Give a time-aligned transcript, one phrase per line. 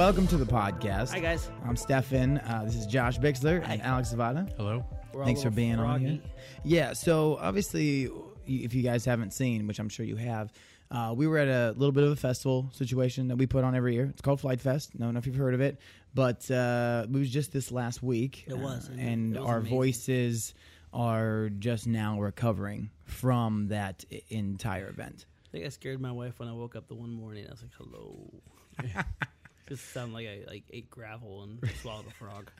[0.00, 1.10] welcome to the podcast.
[1.10, 1.50] Hi, guys.
[1.62, 2.38] I'm Stefan.
[2.38, 4.50] Uh, this is Josh Bixler and Alex Zavada.
[4.56, 4.82] Hello.
[5.12, 6.04] We're all Thanks a for little being on froggy.
[6.06, 6.20] here.
[6.64, 8.08] Yeah, so obviously,
[8.46, 10.54] if you guys haven't seen, which I'm sure you have,
[10.90, 13.74] uh, we were at a little bit of a festival situation that we put on
[13.74, 14.06] every year.
[14.06, 14.92] It's called Flite Fest.
[14.98, 15.78] I don't know if you've heard of it,
[16.14, 18.44] but uh, it was just this last week.
[18.48, 19.76] It was, uh, and and it was our amazing.
[19.76, 20.54] voices
[20.94, 25.26] are just now recovering from that i- entire event.
[25.46, 27.44] I think I scared my wife when I woke up the one morning.
[27.46, 28.40] I was like, "Hello."
[29.70, 32.50] Just sound like I like ate gravel and swallowed a frog.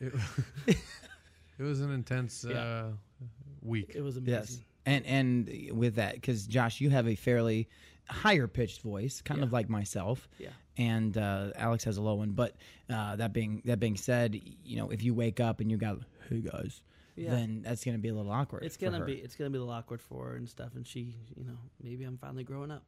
[0.00, 0.12] It,
[1.58, 2.56] it was an intense Yeah.
[2.56, 2.90] uh,
[3.62, 3.92] week.
[3.94, 4.34] It was amazing.
[4.34, 5.06] Yes, amazing.
[5.06, 7.68] and and with that, because Josh, you have a fairly
[8.08, 10.26] higher pitched voice, kind of like myself.
[10.38, 10.48] Yeah.
[10.76, 12.56] And uh, Alex has a low one, but
[12.90, 15.98] uh, that being that being said, you know, if you wake up and you got
[16.30, 16.80] hey guys,
[17.14, 17.30] Yeah.
[17.30, 18.64] then that's going to be a little awkward.
[18.64, 19.04] It's gonna her.
[19.04, 20.74] be it's gonna be a little awkward for her and stuff.
[20.74, 22.82] And she, you know, maybe I'm finally growing up.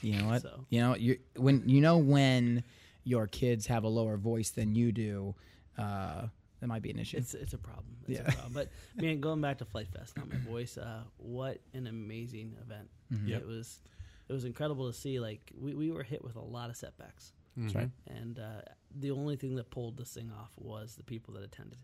[0.00, 0.42] You know what?
[0.42, 0.64] So.
[0.70, 2.64] You know you when you know when
[3.04, 5.34] your kids have a lower voice than you do,
[5.78, 6.26] uh,
[6.60, 7.16] that might be an issue.
[7.16, 7.96] It's it's a problem.
[8.06, 8.28] It's Yeah.
[8.28, 8.52] a problem.
[8.52, 8.68] But
[9.02, 10.78] man, going back to Flite Fest, not my voice.
[10.78, 12.88] Uh, what an amazing event!
[13.12, 13.28] Mm-hmm.
[13.28, 13.40] Yep.
[13.42, 13.80] It was
[14.28, 15.18] it was incredible to see.
[15.20, 17.90] Like we, we were hit with a lot of setbacks, That's right.
[18.06, 18.62] and uh,
[18.94, 21.78] the only thing that pulled this thing off was the people that attended.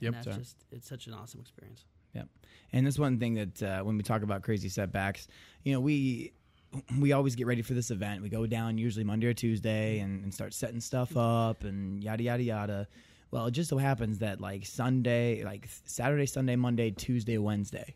[0.00, 0.12] And Yep.
[0.14, 0.36] that's Sorry.
[0.38, 1.84] just it's such an awesome experience.
[2.14, 2.28] Yep.
[2.72, 5.28] And this one thing that uh, when we talk about crazy setbacks,
[5.62, 6.32] you know, we
[6.98, 8.22] we always get ready for this event.
[8.22, 12.22] We go down usually Monday or Tuesday and, and start setting stuff up and yada
[12.22, 12.88] yada yada.
[13.30, 17.94] Well, it just so happens that like Sunday, like Saturday, Sunday, Monday, Tuesday, Wednesday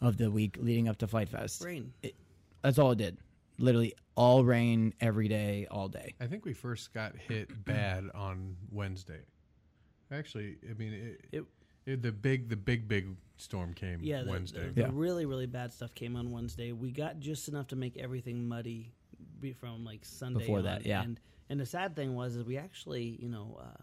[0.00, 1.92] of the week leading up to Flite Fest, Rain.
[2.02, 2.14] It,
[2.62, 3.16] that's all it did.
[3.58, 6.14] Literally all rain every day, all day.
[6.20, 9.20] I think we first got hit bad on Wednesday.
[10.12, 11.44] Actually, I mean, it, It it-
[11.86, 14.66] the big, the big, big storm came yeah, the, Wednesday.
[14.66, 14.88] The, the Yeah.
[14.92, 16.72] really really bad stuff came on Wednesday.
[16.72, 18.92] We got just enough to make everything muddy
[19.40, 20.64] be- from like Sunday Before on.
[20.64, 21.02] that, yeah.
[21.02, 23.58] And and the sad thing was is we actually you know.
[23.62, 23.82] Uh,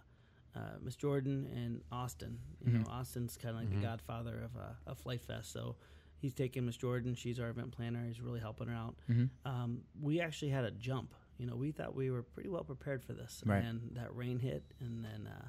[0.55, 2.38] uh, Miss Jordan and Austin.
[2.63, 2.83] You Mm-hmm.
[2.83, 5.51] know, Austin's kind of like the godfather of uh, of Flite Fest.
[5.51, 5.77] So
[6.19, 7.16] he's taking Miss Jordan.
[7.16, 8.06] She's our event planner.
[8.06, 8.95] He's really helping her out.
[9.09, 9.51] Mm-hmm.
[9.51, 11.16] Um, we actually had a jump.
[11.39, 13.63] You know, we thought we were pretty well prepared for this, Right.
[13.63, 15.45] and that rain hit, and then uh,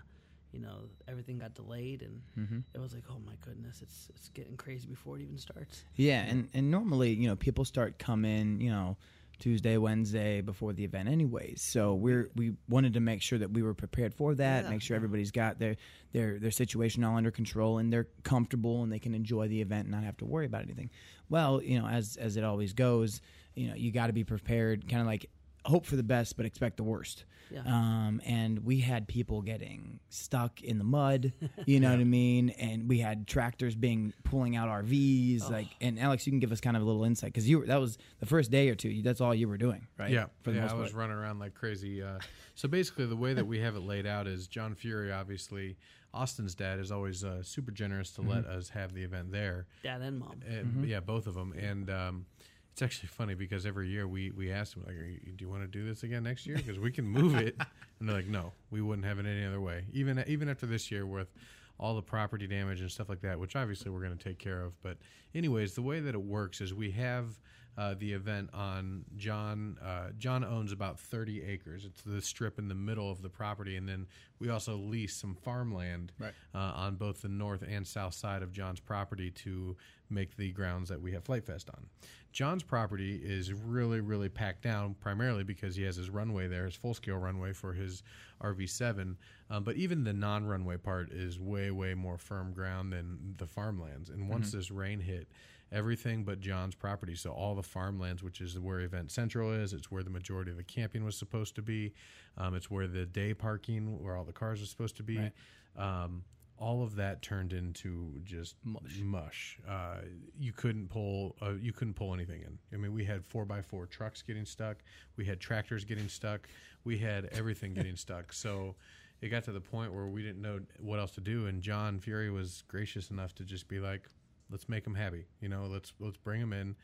[0.55, 0.77] you know
[1.09, 2.59] everything got delayed, and Mm-hmm.
[2.75, 5.85] it was like, oh my goodness, it's it's getting crazy before it even starts.
[5.97, 8.97] Yeah, and, and normally, you know, people start coming, you know,
[9.41, 11.61] Tuesday, Wednesday before the event anyways.
[11.61, 14.81] So we're we wanted to make sure that we were prepared for that, Yeah, make
[14.81, 15.77] sure everybody's got their
[16.13, 19.83] their their situation all under control and they're comfortable and they can enjoy the event
[19.87, 20.89] and not have to worry about anything.
[21.29, 23.21] Well, you know, as as it always goes,
[23.57, 25.29] you know, you got to be prepared, kind of like
[25.65, 27.25] hope for the best but expect the worst.
[27.51, 27.61] Yeah.
[27.67, 31.33] Um, and we had people getting stuck in the mud,
[31.67, 32.51] you know what I mean?
[32.51, 35.51] And we had tractors being pulling out RVs, Oh.
[35.53, 35.69] like.
[35.81, 37.81] And Alex, you can give us kind of a little insight because you were, that
[37.81, 39.03] was the first day or two.
[39.03, 40.11] That's all you were doing, right?
[40.11, 41.01] Yeah, for the yeah, most I was part.
[41.01, 42.03] running around like crazy.
[42.03, 42.19] Uh,
[42.55, 45.77] so basically, the way that we have it laid out is John Fury, obviously,
[46.15, 49.67] Austin's dad is always uh, super generous to let us have the event there.
[49.83, 50.41] Dad and mom.
[50.49, 50.85] Uh, Mm-hmm.
[50.85, 51.53] Yeah, both of them.
[51.53, 52.27] And um,
[52.75, 55.63] it's actually funny because every year we, we ask them, like, you, do you want
[55.63, 56.57] to do this again next year?
[56.57, 57.57] Because we can move it.
[58.01, 59.85] And they're like, no, we wouldn't have it any other way.
[59.93, 61.33] Even even after this year with
[61.79, 64.61] all the property damage and stuff like that, which obviously we're going to take care
[64.63, 64.77] of.
[64.83, 64.99] But
[65.35, 67.39] anyways, the way that it works is we have
[67.79, 69.79] uh, the event on John.
[69.83, 71.85] Uh, John owns about 30 acres.
[71.85, 73.77] It's the strip in the middle of the property.
[73.77, 74.07] And then
[74.41, 76.33] we also lease some farmland Right.
[76.55, 79.77] uh, on both the north and south side of John's property to
[80.11, 81.87] make the grounds that we have Flite Fest on.
[82.33, 86.75] John's property is really, really packed down, primarily because he has his runway there, his
[86.75, 88.03] full scale runway for his
[88.43, 89.15] RV7.
[89.51, 93.47] Um, but even the non runway part is way, way more firm ground than the
[93.47, 94.11] farmlands.
[94.11, 95.29] And once this rain hit,
[95.71, 99.91] everything but John's property, so all the farmlands, which is where Event Central is, it's
[99.91, 101.93] where the majority of the camping was supposed to be,
[102.37, 105.19] um, it's where the day parking, where all the cars are supposed to be.
[105.19, 105.33] Right.
[105.77, 106.25] Um,
[106.59, 109.01] all of that turned into just Mush.
[109.03, 109.59] Mush.
[109.69, 109.97] Uh,
[110.39, 111.37] you couldn't pull.
[111.43, 112.59] Uh, you couldn't pull anything in.
[112.73, 114.79] I mean, we had four by four trucks getting stuck.
[115.17, 116.49] We had tractors getting stuck.
[116.85, 118.33] We had everything getting stuck.
[118.33, 118.77] So
[119.21, 121.47] it got to the point where we didn't know what else to do.
[121.47, 124.09] And John Fury was gracious enough to just be like,
[124.51, 125.27] "Let's make them happy.
[125.41, 126.77] You know, let's let's bring them in."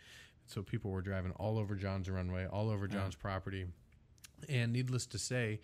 [0.47, 3.67] So people were driving all over John's runway, all over John's property.
[4.49, 5.61] And needless to say,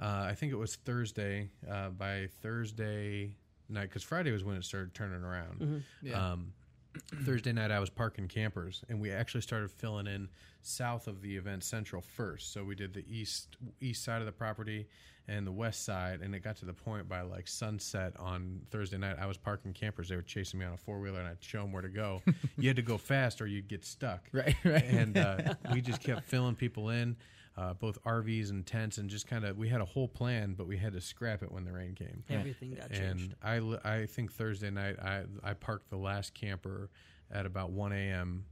[0.00, 1.50] uh, I think it was Thursday.
[1.70, 3.36] Uh, by Thursday
[3.68, 5.84] night, because Friday was when it started turning around.
[6.02, 6.32] Yeah.
[6.32, 6.52] Um,
[7.24, 10.28] Thursday night, I was parking campers, and we actually started filling in
[10.62, 12.52] south of the event central first.
[12.52, 14.86] So we did the east east side of the property
[15.26, 18.98] and the west side, and it got to the point by like sunset on Thursday
[18.98, 19.16] night.
[19.20, 21.62] I was parking campers; they were chasing me on a four wheeler, and I'd show
[21.62, 22.22] them where to go.
[22.58, 24.28] you had to go fast, or you'd get stuck.
[24.32, 24.84] Right, right.
[24.84, 27.16] And uh, we just kept filling people in.
[27.56, 30.66] Uh, both RVs and tents, and just kind of we had a whole plan, but
[30.66, 32.24] we had to scrap it when the rain came.
[32.28, 33.34] Everything got changed.
[33.42, 36.90] And I, I think Thursday night I I parked the last camper
[37.30, 38.44] at about 1 a.m.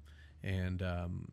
[0.43, 1.29] and um,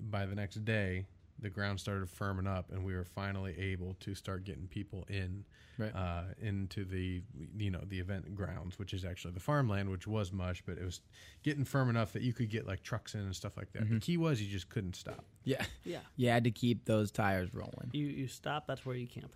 [0.00, 1.06] by the next day
[1.40, 5.44] the ground started firming up and we were finally able to start getting people in
[5.78, 5.94] Right.
[5.94, 7.22] uh, into the
[7.56, 10.84] you know the event grounds, which is actually the farmland, which was mush, but it
[10.84, 11.00] was
[11.44, 13.88] getting firm enough that you could get like trucks in and stuff like that.
[13.88, 15.24] The key was you just couldn't stop.
[15.44, 15.64] Yeah.
[15.84, 16.00] yeah.
[16.16, 17.90] You had to keep those tires rolling.
[17.92, 18.66] You you stop.
[18.66, 19.32] That's where you camp.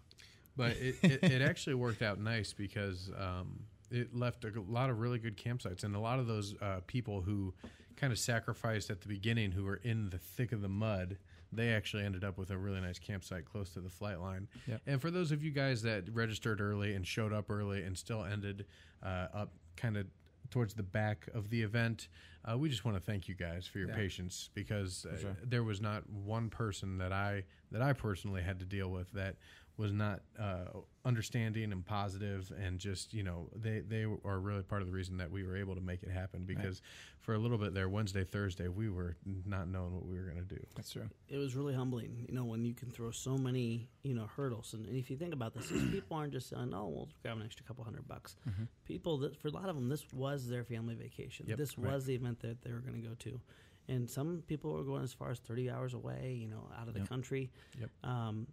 [0.57, 3.61] But it, it, it actually worked out nice because um,
[3.91, 7.21] it left a lot of really good campsites, and a lot of those uh, people
[7.21, 7.55] who
[7.97, 11.19] kind of sacrificed at the beginning, who were in the thick of the mud,
[11.53, 14.49] they actually ended up with a really nice campsite close to the flight line.
[14.87, 18.25] And for those of you guys that registered early and showed up early and still
[18.25, 18.67] ended
[19.03, 20.07] uh, up kind of
[20.51, 22.09] towards the back of the event,
[22.45, 23.97] uh, we just want to thank you guys for your Yeah.
[23.97, 25.37] patience because uh, sure.
[25.45, 29.37] there was not one person that I that I personally had to deal with that
[29.79, 30.67] was not uh,
[31.05, 35.17] understanding and positive and just you know they they are really part of the reason
[35.17, 36.81] that we were able to make it happen because
[37.21, 39.17] for a little bit there Wednesday Thursday we were
[39.47, 40.61] not knowing what we were going to do.
[40.77, 41.09] That's true.
[41.29, 44.75] it was really humbling, you know, when you can throw so many, you know, hurdles.
[44.75, 47.43] And, and if you think about this, people aren't just saying, "Oh, we'll grab an
[47.45, 48.37] extra couple hundred bucks."
[48.85, 51.47] People, that, for a lot of them, this was their family vacation.
[51.49, 51.93] Yep, this right.
[51.93, 53.41] was the event that they were going to go to,
[53.89, 56.95] and some people were going as far as thirty hours away, you know, out of
[56.95, 57.09] the Yep.
[57.09, 57.51] country.
[57.81, 57.91] Yep.
[58.05, 58.47] Um,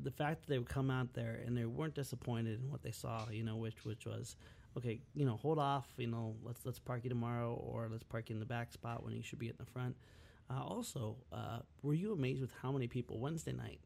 [0.00, 2.90] the fact that they would come out there and they weren't disappointed in what they
[2.92, 4.36] saw, you know, which which was.
[4.74, 5.86] Okay, you know, hold off.
[5.98, 9.04] You know, let's let's park you tomorrow, or let's park you in the back spot
[9.04, 9.96] when you should be in the front.
[10.50, 13.80] Uh, also, uh, were you amazed with how many people Wednesday night?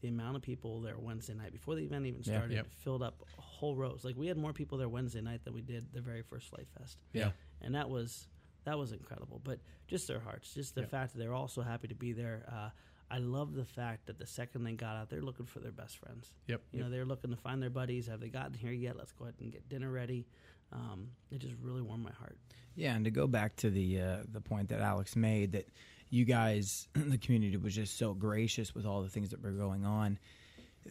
[0.00, 2.32] The amount of people there Wednesday night before the event even Yeah.
[2.38, 2.66] started Yep.
[2.70, 4.04] filled up whole rows.
[4.06, 6.68] Like we had more people there Wednesday night than we did the very first Flite
[6.78, 7.32] Fest, Yeah.
[7.60, 8.26] and that was
[8.64, 9.38] that was incredible.
[9.44, 10.90] But just their hearts, just the Yep.
[10.90, 12.46] fact that they're all so happy to be there.
[12.50, 12.70] Uh,
[13.10, 15.98] I love the fact that the second they got out, they're looking for their best
[15.98, 16.32] friends.
[16.48, 16.62] Yep.
[16.72, 18.06] You know, they're looking to find their buddies.
[18.06, 18.96] Have they gotten here yet?
[18.96, 20.26] Let's go ahead and get dinner ready.
[20.72, 22.38] Um, it just really warmed my heart.
[22.74, 25.68] Yeah, and to go back to the uh, the point that Alex made that
[26.08, 29.84] you guys, the community was just so gracious with all the things that were going
[29.84, 30.18] on.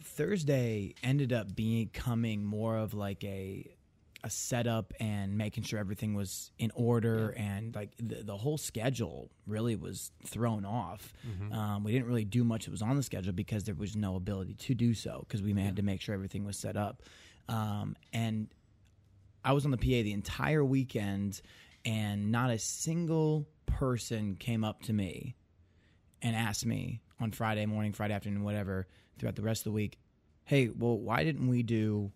[0.00, 3.66] Thursday ended up becoming more of like a
[4.24, 9.30] a setup and making sure everything was in order and like the, the whole schedule
[9.46, 11.12] really was thrown off.
[11.52, 14.14] Um, we didn't really do much that was on the schedule because there was no
[14.14, 17.02] ability to do so because we had to make sure everything was set up.
[17.48, 18.48] Um, and
[19.44, 21.40] I was on the PA the entire weekend,
[21.84, 25.34] and not a single person came up to me
[26.22, 28.86] and asked me on Friday morning, Friday afternoon, whatever,
[29.18, 29.98] throughout the rest of the week,
[30.44, 32.12] hey, well, why didn't we do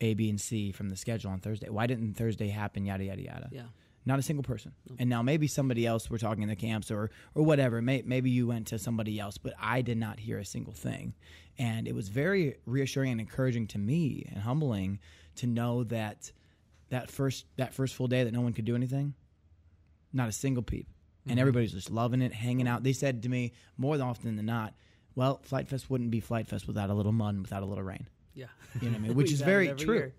[0.00, 1.68] A, B, and C from the schedule on Thursday?
[1.68, 2.84] Why didn't Thursday happen?
[2.84, 3.48] Yada, yada, yada.
[3.50, 3.62] Yeah.
[4.06, 4.72] Not a single person.
[4.98, 7.82] And now maybe somebody else we're talking in the camps or or whatever.
[7.82, 11.14] May, maybe you went to somebody else, but I did not hear a single thing.
[11.58, 15.00] And it was very reassuring and encouraging to me and humbling
[15.36, 16.32] to know that
[16.88, 19.12] that first that first full day that no one could do anything,
[20.12, 20.86] not a single peep.
[21.24, 21.40] And mm-hmm.
[21.40, 22.84] everybody's just loving it, hanging out.
[22.84, 24.72] They said to me more often than not,
[25.16, 27.84] well, Flite Fest wouldn't be Flite Fest without a little mud and without a little
[27.84, 28.06] rain.
[28.38, 28.46] Yeah.
[28.80, 29.14] You know what I mean?
[29.16, 29.94] Which is used to have it very true.
[29.94, 30.14] year.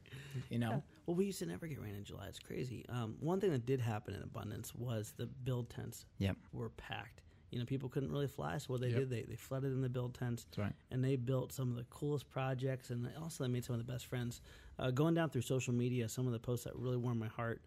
[0.50, 0.69] You know?
[0.71, 0.80] Yeah.
[1.06, 2.27] Well, we used to never get rain in July.
[2.27, 2.85] It's crazy.
[2.90, 6.35] Um, one thing that did happen in abundance was the build tents Yep.
[6.54, 7.21] were packed.
[7.52, 8.99] You know, people couldn't really fly, so what they Yep.
[8.99, 10.44] did, they, they flooded in the build tents.
[10.44, 10.73] That's right.
[10.92, 13.85] And they built some of the coolest projects, and they also they made some of
[13.85, 14.42] the best friends.
[14.78, 17.61] Uh, going down through social media, some of the posts that really warmed my heart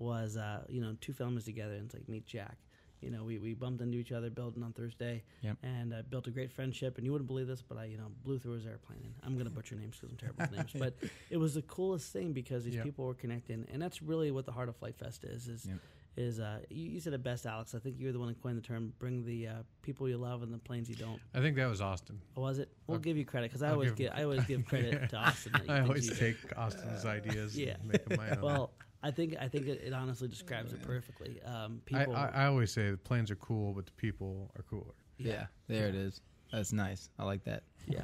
[0.00, 2.56] was, uh, you know, two families together, and it's like meet Jack.
[3.00, 5.56] You know, we, we bumped into each other building on Thursday, Yep.
[5.62, 6.96] and uh, built a great friendship.
[6.96, 8.98] And you wouldn't believe this, but I, you know, blew through his airplane.
[9.04, 10.96] And I'm gonna butcher names because I'm terrible with names, but
[11.30, 12.84] it was the coolest thing because these Yep.
[12.84, 15.48] people were connecting, and that's really what the heart of Flite Fest is.
[15.48, 15.78] Is Yep.
[16.16, 17.74] Is uh, you, you said it best, Alex.
[17.74, 20.42] I think you're the one that coined the term "bring the uh, people you love
[20.42, 22.20] and the planes you don't." I think that was Austin.
[22.36, 22.68] Oh, was it?
[22.86, 25.10] We'll I'll- give you credit because I I'll always give give I always give credit
[25.10, 25.52] to Austin.
[25.68, 27.74] I always you- take Austin's ideas Yeah.
[27.80, 28.40] and make them my own.
[28.42, 28.70] Well,
[29.02, 31.40] I think I think it, it honestly describes it perfectly.
[31.44, 34.94] Um, people, I, I always say the planes are cool, but the people are cooler.
[35.18, 36.20] Yeah, there it is.
[36.52, 37.10] That's nice.
[37.18, 37.62] I like that.
[37.86, 38.00] yeah.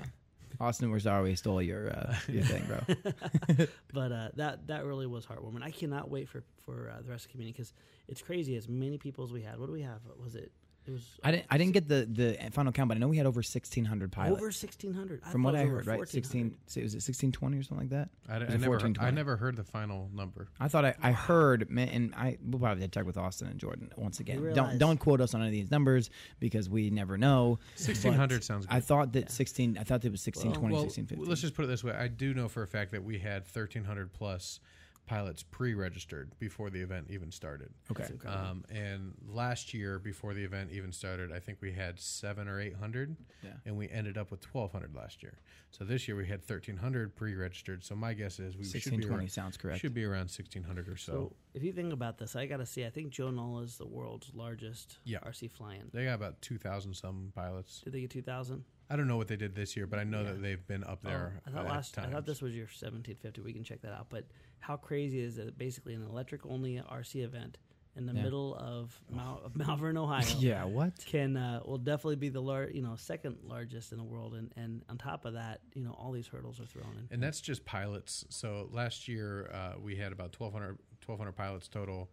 [0.61, 1.01] Austin, we
[1.35, 3.67] stole your uh, your thing, bro.
[3.93, 5.63] but uh, that that really was heartwarming.
[5.63, 7.73] I cannot wait for for uh, the rest of the community because
[8.09, 9.59] it's crazy as many people as we had.
[9.59, 10.01] What do we have?
[10.23, 10.53] Was it?
[10.87, 11.03] It was.
[11.23, 13.43] I didn't I didn't get the the final count, but I know we had over
[13.43, 14.41] sixteen hundred pilots.
[14.43, 15.23] over sixteen hundred.
[15.25, 16.07] From what I heard, right?
[16.07, 16.57] Sixteen.
[16.67, 18.11] so Was it sixteen twenty or something like that?
[18.29, 20.49] I, d- Was I never, heard, I never heard the final number.
[20.61, 23.49] I thought I, I heard, man, and I we'll probably have to check with Austin
[23.49, 24.53] and Jordan once again.
[24.55, 27.59] Don't don't quote us on any of these numbers because we never know.
[27.77, 28.75] Sixteen hundred sounds good.
[28.75, 29.79] I thought that sixteen.
[29.79, 31.27] I thought it was 16, Well, 20, well, 16, 15.
[31.29, 33.47] let's just put it this way: I do know for a fact that we had
[33.47, 34.61] thirteen hundred plus
[35.07, 37.71] pilots pre-registered before the event even started.
[37.91, 38.05] Okay.
[38.23, 38.25] That's.
[38.37, 42.61] Um, and last year, before the event even started, I think we had seven or
[42.61, 43.51] eight hundred, Yeah.
[43.67, 45.39] and we ended up with twelve hundred last year.
[45.71, 47.85] So this year we had thirteen hundred pre-registered.
[47.85, 49.81] So my guess is we should be 1620 around, sounds correct.
[49.81, 51.13] should be around sixteen hundred or so.
[51.13, 52.85] So if you think about this, I got to see.
[52.87, 55.19] I think Joe Nall is the world's largest Yeah.
[55.21, 55.91] RC fly-in.
[55.93, 57.81] They got about two thousand some pilots.
[57.85, 58.65] Did they get two thousand?
[58.95, 60.31] I don't know what they did this year, but I know Yeah.
[60.31, 61.33] that they've been up there.
[61.35, 61.99] Oh, I thought at last.
[61.99, 63.41] I thought this was your seventeen fifty.
[63.41, 64.07] We can check that out.
[64.09, 64.27] But
[64.61, 65.59] how crazy is it?
[65.59, 67.59] Basically, an electric only RC event
[67.97, 68.23] in the Yeah.
[68.23, 70.25] middle of Mount, of Malvern, Ohio.
[70.39, 70.63] yeah.
[70.63, 70.93] What?
[71.07, 74.53] Can uh, will definitely be the lar- you know second largest in the world, and
[74.55, 77.09] and on top of that, you know all these hurdles are thrown in.
[77.11, 78.25] And that's just pilots.
[78.29, 82.11] So last year uh, we had about 1,200, 1,200 pilots total,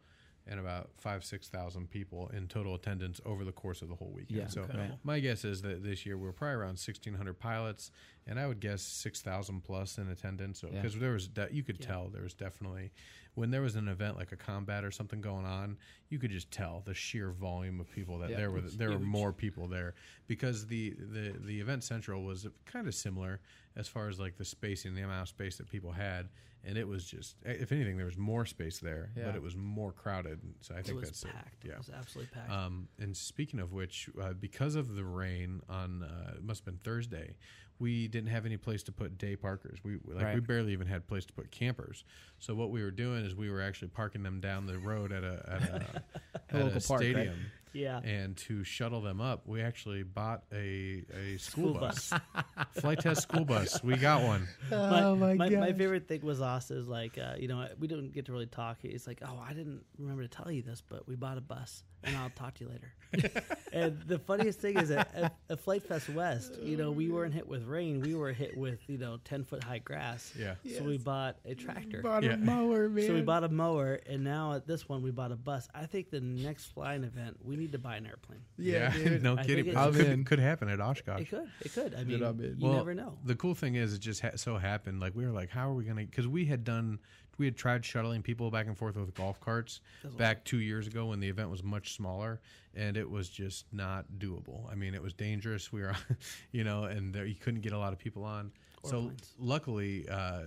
[0.47, 4.11] and about five six thousand people in total attendance over the course of the whole
[4.11, 4.39] weekend.
[4.39, 4.99] Yeah, so incredible.
[5.03, 7.91] my guess is that this year we're probably around sixteen hundred pilots,
[8.27, 10.63] and I would guess six thousand plus in attendance.
[10.63, 10.69] Yeah.
[10.71, 11.87] Because there was de- you could Yeah.
[11.87, 12.91] tell there was definitely
[13.33, 15.77] when there was an event like a combat or something going on,
[16.09, 18.61] you could just tell the sheer volume of people that Yeah, there were.
[18.61, 19.95] There were more people there
[20.27, 23.39] because the the the event central was kind of similar
[23.75, 26.27] as far as like the spacing, the amount of space that people had,
[26.65, 29.27] and it was just if anything there was more space there, Yeah.
[29.27, 30.41] but it was more crowded.
[30.59, 31.63] So I It think was that's packed.
[31.63, 31.67] It.
[31.67, 31.77] It Yeah.
[31.77, 32.51] was absolutely packed.
[32.51, 36.65] Um, and speaking of which, uh, because of the rain on uh, it must have
[36.65, 37.37] been Thursday,
[37.81, 39.79] we didn't have any place to put day parkers.
[39.83, 42.05] We like we barely even had place to put campers.
[42.39, 45.23] So what we were doing is we were actually parking them down the road at
[45.23, 46.03] a at a,
[46.35, 47.29] at local a park, right?
[47.71, 48.03] Stadium.
[48.03, 48.09] yeah.
[48.09, 52.13] And to shuttle them up, we actually bought a, a school, School bus,
[52.79, 53.83] Flite Test school bus.
[53.83, 54.47] We got one.
[54.71, 55.77] Oh my my, my gosh.
[55.77, 58.77] favorite thing was us is like uh, you know we didn't get to really talk.
[58.83, 61.83] It's like oh I didn't remember to tell you this, but we bought a bus
[62.03, 63.41] and I'll talk to you later.
[63.73, 67.33] and the funniest thing is that at, at Flite Fest West, you know we weren't
[67.33, 70.31] hit with rain, we were hit with you know ten foot high grass.
[70.37, 70.55] Yeah.
[70.77, 72.01] So we bought a tractor.
[72.01, 72.33] Bought Yeah.
[72.33, 73.07] a mower, man.
[73.07, 75.67] So we bought a mower, and now at this one we bought a bus.
[75.75, 78.39] I think the next flying event we need to buy an airplane.
[78.57, 79.23] Yeah, dude.
[79.29, 79.65] no I kidding.
[79.65, 81.21] think It could, could happen at Oshkosh.
[81.21, 81.93] It could, it could.
[81.95, 82.57] I mean, Dude, I'm in.
[82.59, 83.17] you Well, never know.
[83.25, 84.99] The cool thing is, it just ha- so happened.
[84.99, 86.01] Like we were like, how are we gonna?
[86.05, 86.99] Because we had done,
[87.37, 90.87] we had tried shuttling people back and forth with golf carts That's back two years
[90.87, 92.41] ago when the event was much smaller,
[92.75, 94.71] and it was just not doable.
[94.71, 95.71] I mean, it was dangerous.
[95.71, 95.95] We were,
[96.51, 98.51] you know, and there, you couldn't get a lot of people on.
[98.83, 99.33] Or so planes.
[99.39, 100.41] luckily, uh,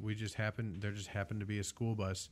[0.00, 0.80] we just happened.
[0.80, 2.28] There just happened to be a school bus.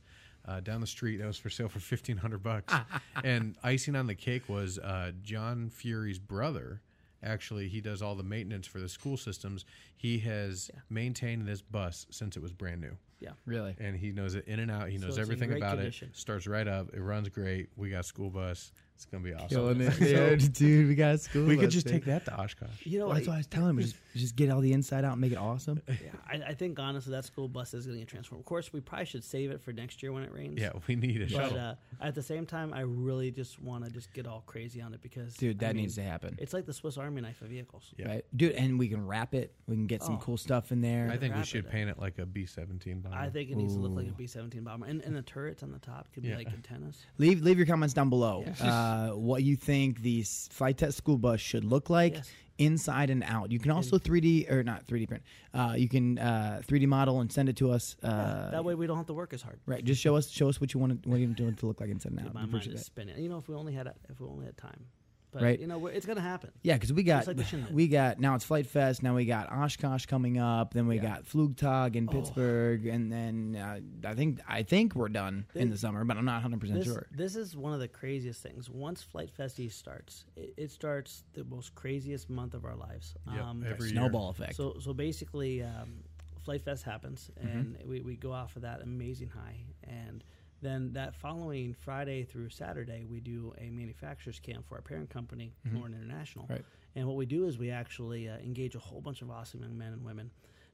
[0.49, 2.73] Uh, down the street that was for sale for fifteen hundred bucks,
[3.23, 6.81] and icing on the cake was uh, John Fury's brother.
[7.21, 9.63] Actually, he does all the maintenance for the school systems.
[9.95, 10.79] He has Yeah.
[10.89, 13.31] maintained this bus since it was brand new, Yeah.
[13.45, 13.75] Really?
[13.79, 14.89] and he knows it in and out.
[14.89, 16.09] He So knows it's in everything great about condition.
[16.13, 16.17] it.
[16.17, 16.93] Starts right up.
[16.95, 17.67] It runs great.
[17.75, 18.71] We got school bus.
[18.99, 19.47] It's gonna be awesome.
[19.47, 19.97] Killing it,
[20.39, 20.51] dude.
[20.53, 21.45] dude, we got school.
[21.45, 21.93] we could just dude.
[21.93, 22.67] take that to Oshkosh.
[22.85, 23.79] You know, Well, that's I- what I was telling him.
[23.79, 25.81] Just, just get all the inside out and make it awesome.
[25.87, 25.95] Yeah,
[26.27, 28.41] I, I think honestly that school bus is going to get transformed.
[28.41, 30.59] Of course, we probably should save it for next year when it rains.
[30.59, 31.57] Yeah, we need a But shuttle.
[31.59, 34.93] uh, at the same time, I really just want to just get all crazy on
[34.93, 36.35] it because, Dude, I that mean, needs to happen.
[36.39, 37.93] It's like the Swiss Army knife of vehicles.
[37.97, 38.07] Yeah.
[38.09, 38.25] Right?
[38.35, 39.53] Dude, and we can wrap it.
[39.67, 40.21] We can get some Oh.
[40.21, 41.07] cool stuff in there.
[41.13, 41.71] I think we wrap should it.
[41.71, 43.15] paint it like a B seventeen bomber.
[43.15, 45.61] I think it needs to look like a B seventeen bomber, and, and the turrets
[45.63, 46.37] on the top could be Yeah.
[46.37, 46.97] like antennas.
[47.19, 48.43] leave leave your comments down below.
[48.89, 52.29] Uh, what you think the Flite Test school bus should look like Yes.
[52.57, 53.51] inside and out.
[53.51, 55.23] You can also 3D or not 3D print.
[55.53, 57.95] Uh, you can uh, 3D model and send it to us.
[58.03, 59.59] Uh, that way, we don't have to work as hard.
[59.65, 59.83] Right.
[59.83, 61.79] Just show us show us what you want to, what you want it to look
[61.81, 62.33] like inside and out.
[62.33, 63.17] my mind is spinning.
[63.17, 64.85] You know, if we only had if we only had time,
[65.31, 65.59] but Right.
[65.59, 66.51] you know, it's going to happen.
[66.63, 67.37] Yeah, because we got like
[67.71, 69.03] we got now it's Flite Fest.
[69.03, 70.73] Now we got Oshkosh coming up.
[70.73, 71.01] Then we Yeah.
[71.03, 72.11] got Flugtag in Oh.
[72.11, 76.25] Pittsburgh, and then uh, I think I think we're done in the summer, but I'm
[76.25, 77.07] not 100 percent sure.
[77.11, 78.69] this is one of the craziest things.
[78.69, 83.13] Once Flite Fest East starts, it, it starts the most craziest month of our lives.
[83.31, 83.95] Yep, Um, every year.
[83.95, 84.55] Snowball effect.
[84.55, 86.03] So, so basically, um,
[86.43, 87.57] Flite Fest happens, Mm-hmm.
[87.57, 90.23] and we, we go off of that amazing high, and
[90.61, 95.53] then that following Friday through Saturday, we do a manufacturers camp for our parent company,
[95.73, 96.45] Lauren International.
[96.45, 96.53] Mm-hmm.
[96.53, 96.65] Right.
[96.95, 99.77] And what we do is we actually uh, engage a whole bunch of awesome young
[99.77, 100.31] men and women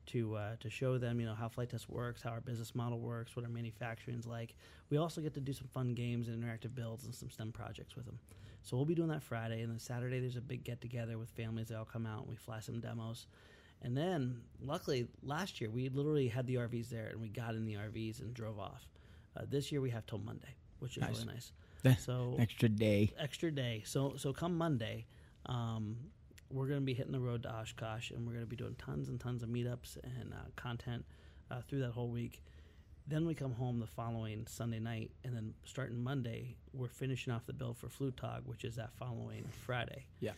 [0.08, 3.00] to uh, to show them, you know, how Flite Test works, how our business model
[3.00, 4.56] works, what our manufacturing's like.
[4.90, 7.96] We also get to do some fun games and interactive builds and some STEM projects
[7.96, 8.20] with them.
[8.62, 11.30] So we'll be doing that Friday, and then Saturday there's a big get together with
[11.30, 11.68] families.
[11.68, 13.28] They all come out and we fly some demos.
[13.82, 17.66] And then, luckily, last year we literally had the RVs there, and we got in
[17.66, 18.88] the RVs and drove off.
[19.36, 21.12] Uh, this year we have till Monday, which is Nice.
[21.20, 21.52] really nice.
[22.00, 23.14] So Extra day.
[23.20, 23.84] extra day.
[23.86, 25.06] So so come Monday,
[25.46, 25.98] um,
[26.50, 28.76] we're going to be hitting the road to Oshkosh, and we're going to be doing
[28.78, 31.06] tons and tons of meetups and uh, content
[31.52, 32.42] uh, through that whole week.
[33.08, 37.46] Then we come home the following Sunday night, and then starting Monday, we're finishing off
[37.46, 40.06] the build for Flugtag, which is that following Friday.
[40.22, 40.32] Yeah.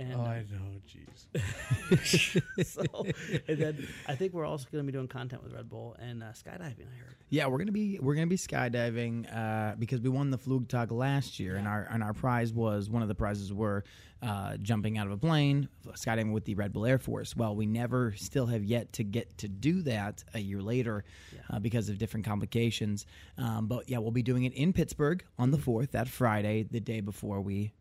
[0.00, 0.80] And, oh, uh, I know.
[0.88, 2.66] Jeez.
[2.66, 3.04] so,
[3.46, 6.22] and then I think we're also going to be doing content with Red Bull and
[6.22, 6.86] uh, skydiving.
[6.88, 7.16] I heard.
[7.28, 11.38] Yeah, we're gonna be we're gonna be skydiving uh, because we won the Flugtag last
[11.38, 13.84] year, and our and our prize was one of the prizes were
[14.20, 17.36] uh, jumping out of a plane, skydiving with the Red Bull Air Force.
[17.36, 21.40] Well, we never still have yet to get to do that a year later Yeah.
[21.50, 23.06] uh, because of different complications.
[23.38, 26.80] Um, but yeah, we'll be doing it in Pittsburgh on the fourth, that Friday, the
[26.80, 27.72] day before we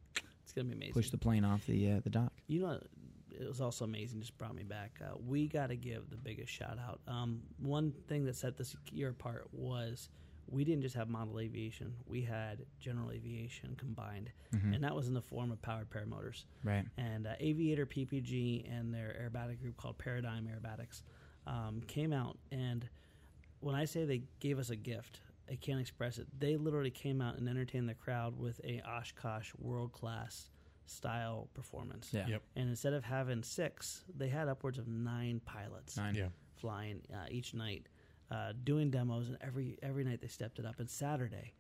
[0.50, 0.94] It's going to be amazing.
[0.94, 2.34] push the plane off the uh, the dock.
[2.48, 2.80] You know,
[3.40, 4.20] it was also amazing.
[4.20, 5.00] Just brought me back.
[5.00, 7.02] Uh, we got to give the biggest shout out.
[7.08, 10.10] Um, one thing that set this year apart was
[10.50, 14.32] we didn't just have model aviation; we had general aviation combined,
[14.74, 16.46] and that was in the form of powered paramotors.
[16.64, 16.84] Right.
[16.98, 21.04] And uh, Aviator PPG and their aerobatic group called Paradigm Aerobatics
[21.46, 22.90] um, came out, and
[23.60, 26.28] when I say they gave us a gift, I can't express it.
[26.38, 30.50] They literally came out and entertained the crowd with a Oshkosh world class
[30.86, 32.10] style performance.
[32.12, 32.28] Yeah.
[32.28, 32.42] Yep.
[32.56, 36.16] And instead of having six, they had upwards of nine pilots Nine.
[36.16, 36.28] Yeah.
[36.56, 37.88] flying uh, each night,
[38.32, 40.80] uh, doing demos, and every every night they stepped it up.
[40.80, 41.54] And Saturday,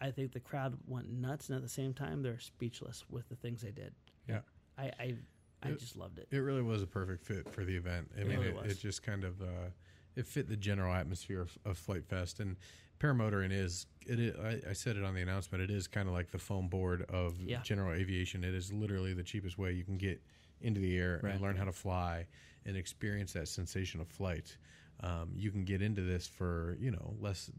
[0.00, 3.36] I think the crowd went nuts, and at the same time, they're speechless with the
[3.36, 3.94] things they did.
[4.28, 4.40] Yeah.
[4.78, 5.14] I I,
[5.62, 6.28] I It- just loved it.
[6.30, 8.10] It really was a perfect fit for the event.
[8.16, 8.72] I It mean, really it, was.
[8.72, 9.70] it just kind of uh,
[10.16, 12.56] it fit the general atmosphere of, of Flite Fest and
[13.00, 14.18] paramotoring is it.
[14.20, 15.62] Is, I, I said it on the announcement.
[15.62, 17.60] It is kind of like the foam board of Yeah.
[17.62, 18.44] general aviation.
[18.44, 20.22] It is literally the cheapest way you can get
[20.60, 21.32] into the air Right.
[21.32, 22.26] and learn how to fly
[22.64, 24.56] and experience that sensation of flight.
[25.00, 27.50] Um, you can get into this for you know less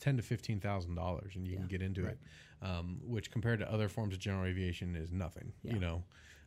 [0.00, 2.12] ten to fifteen thousand dollars, and you can get into Right.
[2.12, 2.18] it.
[2.66, 5.52] Um, which compared to other forms of general aviation is nothing.
[5.64, 5.74] Yeah.
[5.74, 6.04] You know,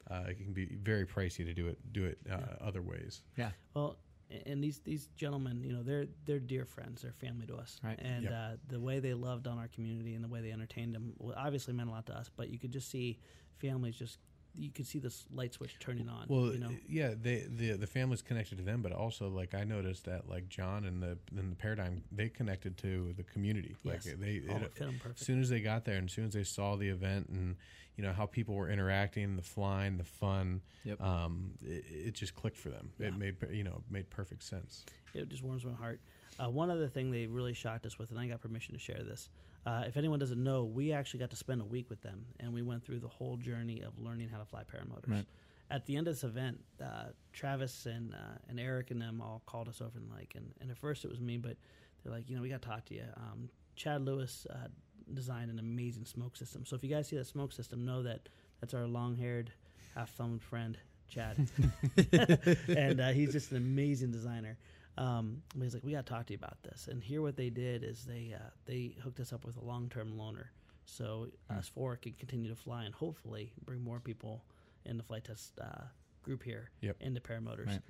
[0.09, 3.21] uh, it can be very pricey to do it do it uh, other ways.
[3.37, 3.51] Yeah.
[3.73, 3.97] Well,
[4.45, 7.01] and these these gentlemen, you know, they're they're dear friends.
[7.01, 7.99] They're family to us, Right.
[7.99, 8.33] And Yep.
[8.33, 11.35] uh, the way they loved on our community and the way they entertained them, well,
[11.37, 12.29] obviously meant a lot to us.
[12.35, 13.19] But you could just see
[13.57, 14.19] families just
[14.57, 16.25] you could see this light switch turning on.
[16.27, 19.63] Well, you know, yeah, they the the family's connected to them, but also like I
[19.63, 23.75] noticed that like John and the and the paradigm they connected to the community.
[23.83, 24.05] Yes.
[24.05, 26.13] Like they oh, it, it fit them as soon as they got there and as
[26.13, 27.55] soon as they saw the event and
[27.97, 31.01] you know how people were interacting, the flying, the fun, Yep.
[31.01, 32.91] um, it, it just clicked for them.
[32.99, 33.07] Yeah.
[33.07, 34.85] It made you know made perfect sense.
[35.13, 35.99] it just warms my heart.
[36.37, 39.01] Uh, one other thing they really shocked us with, and I got permission to share
[39.03, 39.29] this.
[39.65, 42.53] Uh, if anyone doesn't know, we actually got to spend a week with them, and
[42.53, 45.09] we went through the whole journey of learning how to fly paramotors.
[45.09, 45.25] Right.
[45.71, 49.41] At the end of this event, uh, Travis and uh, and Eric and them all
[49.47, 51.57] called us over and like, and, and at first it was me, but
[52.03, 53.05] they're like, you know, we got to talk to you.
[53.17, 54.67] Um, Chad Lewis uh,
[55.13, 56.65] designed an amazing smoke system.
[56.65, 58.29] So if you guys see that smoke system, know that
[58.61, 59.51] that's our long-haired,
[59.95, 61.49] half-thumbed friend, Chad,
[62.67, 64.57] and uh, he's just an amazing designer.
[64.97, 66.87] Um, but he's like, we got to talk to you about this.
[66.89, 69.89] And here, what they did is they uh, they hooked us up with a long
[69.89, 70.45] term loaner,
[70.85, 74.43] so us four can continue to fly and hopefully bring more people
[74.85, 75.81] in the Flite Test uh,
[76.23, 76.97] group here Yep.
[77.01, 77.67] into paramotors.
[77.67, 77.81] Right.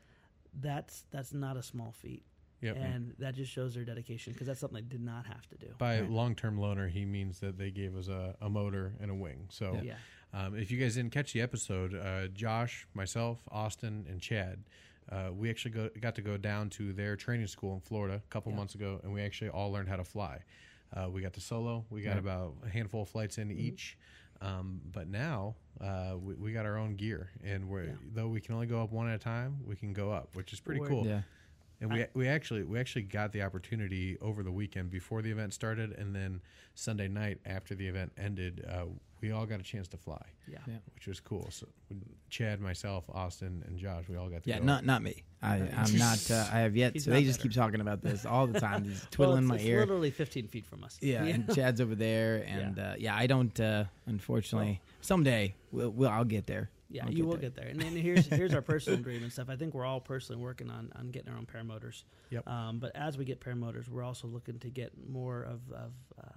[0.61, 2.23] That's that's not a small feat,
[2.61, 2.77] Yep.
[2.77, 5.73] and that just shows their dedication because that's something they did not have to do.
[5.77, 6.09] By Right.
[6.09, 9.47] long term loaner, he means that they gave us a, a motor and a wing.
[9.51, 9.95] So Yeah,
[10.33, 14.63] Um, if you guys didn't catch the episode, uh, Josh, myself, Austin, and Chad,
[15.11, 18.29] uh, we actually go, got to go down to their training school in Florida a
[18.29, 18.57] couple Yeah.
[18.57, 20.39] months ago, and we actually all learned how to fly.
[20.95, 21.85] Uh, we got to solo.
[21.89, 22.19] We got Right.
[22.19, 23.97] about a handful of flights in each.
[24.41, 27.91] Um, but now uh, we, we got our own gear, and we're, Yeah.
[28.13, 30.53] though we can only go up one at a time, we can go up, which
[30.53, 31.05] is pretty We're- cool.
[31.05, 31.21] Yeah.
[31.85, 35.53] And we, we actually we actually got the opportunity over the weekend before the event
[35.53, 36.41] started, and then
[36.73, 38.85] Sunday night after the event ended, uh,
[39.21, 40.57] we all got a chance to fly yeah.
[40.67, 40.73] Yeah.
[40.93, 41.47] which was cool.
[41.51, 41.67] So
[42.29, 44.65] Chad, myself, Austin, and Josh, we all got to Yeah, go.
[44.65, 45.23] not not me.
[45.41, 46.29] I, I'm not.
[46.31, 46.93] Uh, I have yet.
[46.93, 47.49] He's so they just better.
[47.49, 48.83] keep talking about this all the time.
[48.83, 49.79] He's Well, twiddling it's, my it's ear.
[49.81, 50.97] literally 15 feet from us.
[51.01, 53.57] Yeah, and Chad's over there, and yeah, uh, yeah I don't.
[53.59, 56.09] Uh, unfortunately, someday we'll, we'll.
[56.09, 56.69] I'll get there.
[56.89, 57.41] Yeah, I'll you will there.
[57.41, 57.67] get there.
[57.67, 59.49] And then here's here's our personal dream and stuff.
[59.49, 62.03] I think we're all personally working on on getting our own paramotors.
[62.29, 62.47] Yep.
[62.47, 66.27] Um, but as we get paramotors, we're also looking to get more of of uh,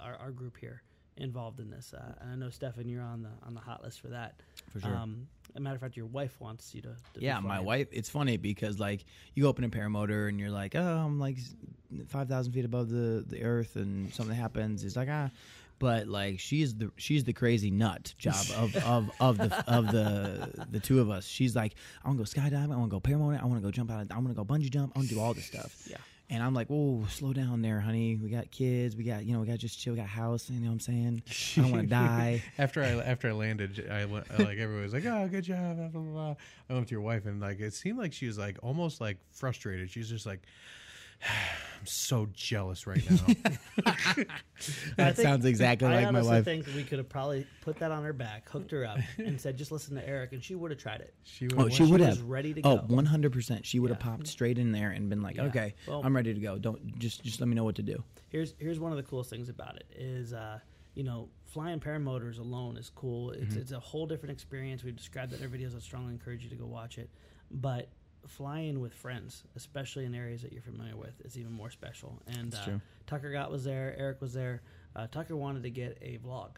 [0.00, 0.82] our, our group here
[1.16, 1.94] involved in this.
[1.94, 4.40] Uh, and I know Stefan, you're on the on the hot list for that.
[4.72, 4.94] for sure.
[4.94, 6.96] Um, as a matter of fact, your wife wants you to.
[7.14, 7.88] to yeah, my wife.
[7.92, 11.36] It's funny because like you open a paramotor and you're like, oh, I'm like
[12.08, 14.84] five thousand feet above the the earth, and something happens.
[14.84, 15.30] It's like ah,
[15.82, 20.66] but like she's the she's the crazy nut job of of of the of the
[20.70, 21.26] the two of us.
[21.26, 22.72] She's like, I want to go skydiving.
[22.72, 23.42] I want to go paramotor.
[23.42, 24.00] I want to go jump out.
[24.00, 24.92] Of, I want to go bungee jump.
[24.94, 25.86] I want to do all this stuff.
[25.90, 25.96] Yeah.
[26.30, 28.18] And I'm like, whoa, slow down there, honey.
[28.22, 28.96] We got kids.
[28.96, 29.92] We got, you know, we got just chill.
[29.92, 30.48] We got house.
[30.48, 31.22] You know what I'm saying?
[31.28, 32.42] I don't want to die.
[32.58, 35.88] After I after I landed, I, went- like everyone was like, "Oh, good job!" Blah,
[35.88, 36.34] blah, blah.
[36.70, 39.18] I went to your wife, and like it seemed like she was like almost like
[39.32, 39.90] frustrated.
[39.90, 40.42] She's just like,
[41.80, 43.54] I'm so jealous right now.
[44.96, 46.44] That sounds exactly I like my honestly wife.
[46.44, 49.56] think we could have probably put that on her back, hooked her up, and said,
[49.56, 51.12] "Just listen to Eric," and she would have tried it.
[51.24, 52.22] she would Oh, she would have.
[52.22, 52.94] ready to Oh, go.
[52.94, 53.64] 100%.
[53.64, 54.04] She would have Yeah.
[54.10, 55.44] popped straight in there and been like, Yeah.
[55.46, 56.58] "Okay, Well- I'm ready to go.
[56.58, 59.30] Don't just just let me know what to do." Here's here's one of the coolest
[59.30, 60.60] things about it is uh,
[60.94, 63.32] you know flying paramotors alone is cool.
[63.32, 64.84] It's it's a whole different experience.
[64.84, 65.74] We've described it in our videos.
[65.74, 67.10] I strongly encourage you to go watch it.
[67.50, 67.88] But
[68.26, 72.20] flying with friends, especially in areas that you're familiar with, is even more special.
[72.26, 72.78] And uh.
[73.06, 73.94] Tucker Gott was there.
[73.98, 74.62] Eric was there.
[74.94, 76.50] Uh, Tucker wanted to get a vlog.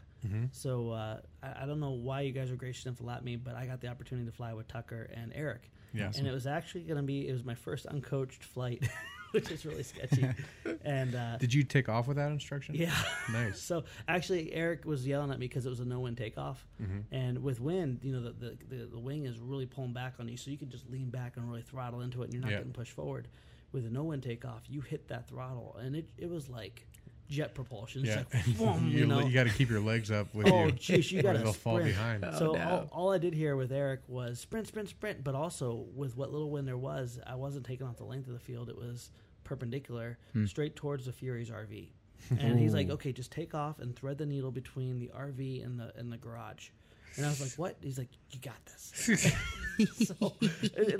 [0.51, 3.35] So uh, I, I don't know why you guys were gracious enough to let me,
[3.35, 5.69] but I got the opportunity to fly with Tucker and Eric.
[5.93, 6.17] Yes.
[6.17, 8.87] And it was actually going to be it was my first uncoached flight,
[9.35, 10.27] which is really sketchy.
[10.85, 12.73] and uh, Did you take off without instruction?
[12.75, 12.91] yeah.
[13.31, 13.61] Nice.
[13.65, 17.13] So actually, Eric was yelling at me because it was a no wind takeoff, Mm-hmm.
[17.15, 20.27] and with wind, you know, the, the the the wing is really pulling back on
[20.27, 22.51] you, so you can just lean back and really throttle into it, and you're not
[22.51, 22.57] Yeah.
[22.57, 23.27] getting pushed forward.
[23.71, 26.87] With a no wind takeoff, you hit that throttle, and it it was like
[27.27, 28.05] jet propulsion.
[28.05, 28.23] It's Yeah.
[28.33, 29.27] like, boom, you you know.
[29.29, 30.71] got to keep your legs up with Oh, you.
[30.73, 31.95] jeez, you gotta they'll fall sprint.
[31.95, 32.25] behind.
[32.37, 32.69] So no.
[32.69, 35.23] all, all I did here with Eric was sprint, sprint, sprint.
[35.23, 38.33] But also with what little wind there was, I wasn't taking off the length of
[38.33, 38.69] the field.
[38.69, 39.09] It was
[39.45, 40.45] perpendicular, hmm.
[40.45, 41.91] straight towards the Fury's RV.
[42.39, 45.79] And he's like, "Okay, just take off and thread the needle between the RV and
[45.79, 46.69] the and the garage."
[47.17, 49.35] And I was like, "What?" He's like, "You got this."
[50.07, 50.33] so,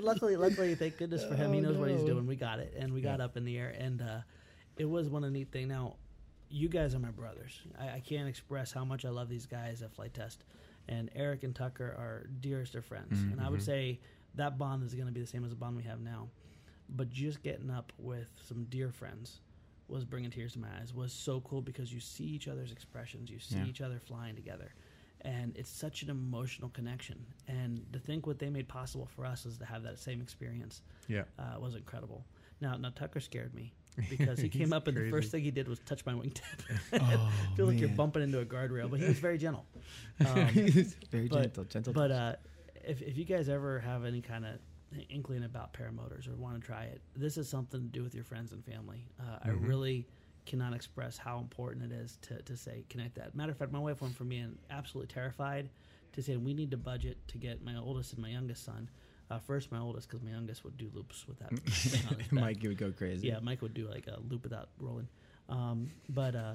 [0.00, 2.26] luckily, luckily, thank goodness for him, he Oh, knows what he's doing.
[2.26, 4.20] We got it, and we got up in the air, and uh,
[4.76, 5.68] it was one of the neat thing.
[5.68, 5.96] Now,
[6.48, 7.60] you guys are my brothers.
[7.78, 10.44] I, I can't express how much I love these guys at Flite Test,
[10.88, 13.18] and Eric and Tucker are dearest of friends.
[13.18, 13.66] Mm-hmm, and I would mm-hmm.
[13.66, 14.00] say
[14.34, 16.28] that bond is going to be the same as the bond we have now.
[16.88, 19.40] But just getting up with some dear friends
[19.88, 20.92] was bringing tears to my eyes.
[20.94, 23.66] Was so cool because you see each other's expressions, you see Yeah.
[23.66, 24.72] each other flying together,
[25.22, 27.24] and it's such an emotional connection.
[27.48, 30.82] And to think what they made possible for us is to have that same experience
[31.08, 31.24] Yeah.
[31.38, 32.24] uh, was incredible.
[32.60, 33.72] Now, now Tucker scared me
[34.10, 36.42] because he came up and the first thing he did was touch my wingtip.
[36.92, 36.98] Oh,
[37.52, 39.66] I feel like you're bumping into a guardrail, but he was very gentle.
[40.20, 40.34] Um,
[41.10, 41.92] Very but- gentle, gentle.
[41.92, 42.36] but uh,
[42.84, 44.58] if if you guys ever have any kind of
[45.08, 48.24] inkling about paramotors or want to try it, this is something to do with your
[48.24, 49.06] friends and family.
[49.20, 50.06] Uh, I really
[50.46, 53.34] cannot express how important it is to, to say connect that.
[53.34, 55.68] Matter of fact, my wife went from being absolutely terrified
[56.12, 58.88] to saying we need to budget to get my oldest and my youngest son.
[59.28, 62.32] Uh, first, my oldest because my youngest would do loops with that.
[62.32, 63.28] Mike would go crazy.
[63.28, 65.08] Yeah, Mike would do like a loop without rolling.
[65.48, 66.54] Um, but uh,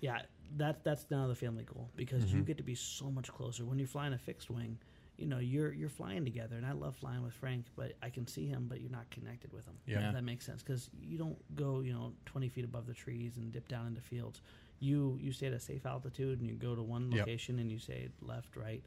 [0.00, 0.22] yeah,
[0.56, 3.78] that that's now the family goal because you get to be so much closer when
[3.78, 4.78] you're flying a fixed wing.
[5.16, 8.26] You know, you're you're flying together, and I love flying with Frank, but I can
[8.26, 9.74] see him, but you're not connected with him.
[9.86, 10.10] Yeah.
[10.10, 13.52] That makes sense because you don't go, you know, 20 feet above the trees and
[13.52, 14.40] dip down into fields.
[14.80, 17.20] You you stay at a safe altitude and you go to one Yep.
[17.20, 18.82] location and you say left, right.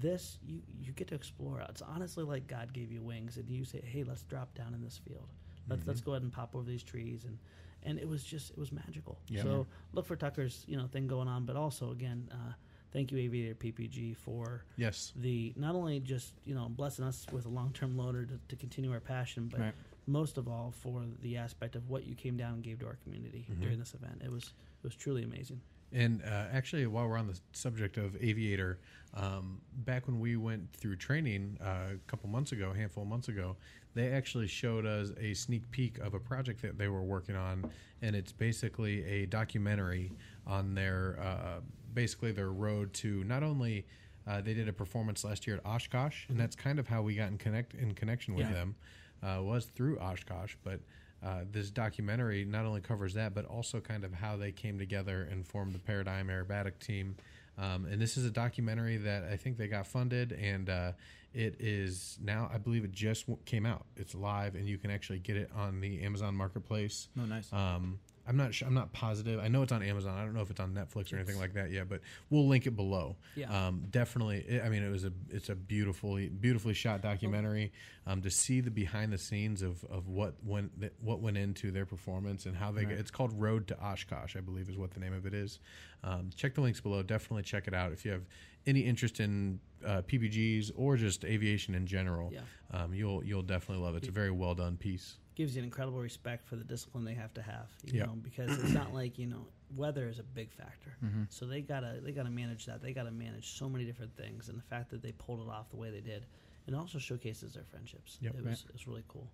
[0.00, 1.60] This you you get to explore.
[1.68, 4.82] It's honestly like God gave you wings, and you say, "Hey, let's drop down in
[4.82, 5.28] this field.
[5.68, 7.38] Let's let's go ahead and pop over these trees." And
[7.82, 9.18] and it was just it was magical.
[9.28, 9.42] Yeah.
[9.42, 12.52] So look for Tucker's you know thing going on, but also again, uh,
[12.92, 15.12] thank you Aviator PPG for Yes.
[15.16, 18.56] the not only just you know blessing us with a long term loader to, to
[18.56, 19.74] continue our passion, but Right.
[20.06, 22.98] most of all for the aspect of what you came down and gave to our
[23.04, 23.62] community Mm-hmm.
[23.62, 24.22] during this event.
[24.24, 25.60] It was it was truly amazing.
[25.92, 28.80] And uh, actually, while we're on the subject of aviator,
[29.14, 33.08] um, back when we went through training uh, a couple months ago, a handful of
[33.08, 33.56] months ago,
[33.94, 37.70] they actually showed us a sneak peek of a project that they were working on,
[38.02, 40.10] and it's basically a documentary
[40.44, 41.60] on their uh,
[41.96, 43.84] basically their road to not only.
[44.28, 47.14] Uh, they did a performance last year at Oshkosh, and that's kind of how we
[47.14, 48.54] got in connect in connection with Yeah.
[48.54, 48.74] them.
[49.22, 50.80] Uh, was through Oshkosh, but
[51.22, 55.28] uh, this documentary not only covers that, but also kind of how they came together
[55.30, 57.14] and formed the Paradigm Aerobatic team.
[57.56, 60.92] Um, and this is a documentary that I think they got funded, and uh,
[61.32, 63.86] it is now, I believe it just w- came out.
[63.96, 67.06] It's live, and you can actually get it on the Amazon Marketplace.
[67.16, 67.52] Oh, nice.
[67.52, 68.66] Um, I'm not sure.
[68.66, 69.40] I'm not positive.
[69.40, 70.18] I know it's on Amazon.
[70.18, 72.66] I don't know if it's on Netflix or anything like that yet, but we'll link
[72.66, 73.16] it below.
[73.34, 73.68] Yeah.
[73.68, 74.38] Um, definitely.
[74.48, 77.72] It, I mean, it was a it's a beautifully beautifully shot documentary.
[78.08, 81.86] Um, to see the behind the scenes of, of what went what went into their
[81.86, 82.84] performance and how they.
[82.84, 82.94] Right.
[82.94, 85.58] It's called Road to Oshkosh, I believe, is what the name of it is.
[86.04, 87.02] Um, check the links below.
[87.02, 88.22] Definitely check it out if you have
[88.66, 92.32] any interest in uh, PPGs or just aviation in general.
[92.32, 92.40] Yeah.
[92.72, 93.98] Um, you'll you'll definitely love it.
[93.98, 95.16] It's a very well done piece.
[95.36, 97.68] Gives you an incredible respect for the discipline they have to have.
[97.84, 98.06] You Yeah.
[98.06, 99.46] know, because it's not like you know
[99.76, 100.96] weather is a big factor.
[101.04, 101.24] Mm-hmm.
[101.28, 102.82] So they gotta they gotta manage that.
[102.82, 105.70] They gotta manage so many different things, and the fact that they pulled it off
[105.70, 106.26] the way they did,
[106.66, 108.18] and also showcases their friendships.
[108.20, 108.34] Yep.
[108.38, 109.30] it was it was really cool.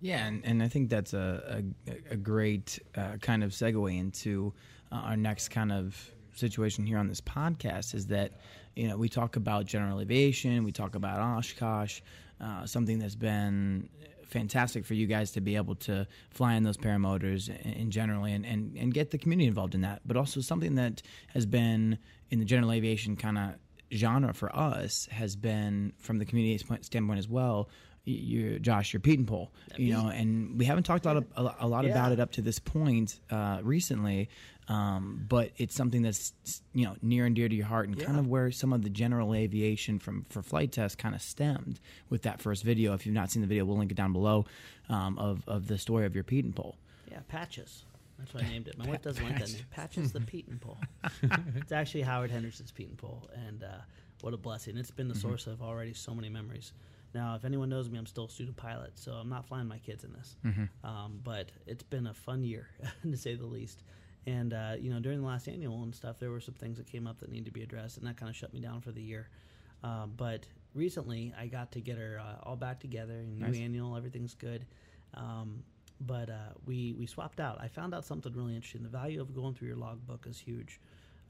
[0.00, 4.52] Yeah, and, and I think that's a a, a great uh, kind of segue into
[4.90, 8.32] uh, our next kind of situation here on this podcast is that
[8.74, 12.00] you know we talk about general aviation, we talk about Oshkosh,
[12.40, 13.88] uh, something that's been
[14.32, 18.44] fantastic for you guys to be able to fly in those paramotors in, generally and,
[18.44, 20.00] and, and get the community involved in that.
[20.04, 21.98] But also something that has been
[22.30, 23.54] in the general aviation kind of
[23.92, 27.68] genre for us has been from the community standpoint as well.
[28.04, 31.68] You, Josh, your Pietenpol, you know, and we haven't talked a lot, of, a, a
[31.68, 34.28] lot about it up to this point uh, recently,
[34.66, 36.32] um, but it's something that's
[36.72, 38.90] you know near and dear to your heart, and kind of where some of the
[38.90, 41.78] general aviation from for Flite Test kind of stemmed
[42.10, 42.92] with that first video.
[42.94, 44.46] If you've not seen the video, we'll link it down below
[44.88, 46.74] um, of of the story of your Pietenpol.
[47.10, 47.84] Yeah, Patches.
[48.18, 48.78] That's what I named it.
[48.78, 49.64] My wife doesn't like that name.
[49.70, 50.76] Patches the Pietenpol.
[51.56, 53.78] it's actually Howard Henderson's Pietenpol, and uh,
[54.22, 54.76] what a blessing!
[54.76, 56.72] It's been the source of already so many memories.
[57.14, 59.78] Now, if anyone knows me, I'm still a student pilot, so I'm not flying my
[59.78, 60.36] kids in this.
[60.82, 62.68] Um, but it's been a fun year,
[63.02, 63.82] to say the least.
[64.26, 66.86] And uh, you know, during the last annual and stuff, there were some things that
[66.86, 68.92] came up that needed to be addressed, and that kind of shut me down for
[68.92, 69.28] the year.
[69.82, 73.24] Um, but recently, I got to get her uh, all back together.
[73.26, 73.56] New Nice.
[73.58, 74.64] annual, everything's good.
[75.14, 75.64] Um,
[76.00, 77.60] but uh, we we swapped out.
[77.60, 78.82] I found out something really interesting.
[78.82, 80.80] The value of going through your logbook is huge.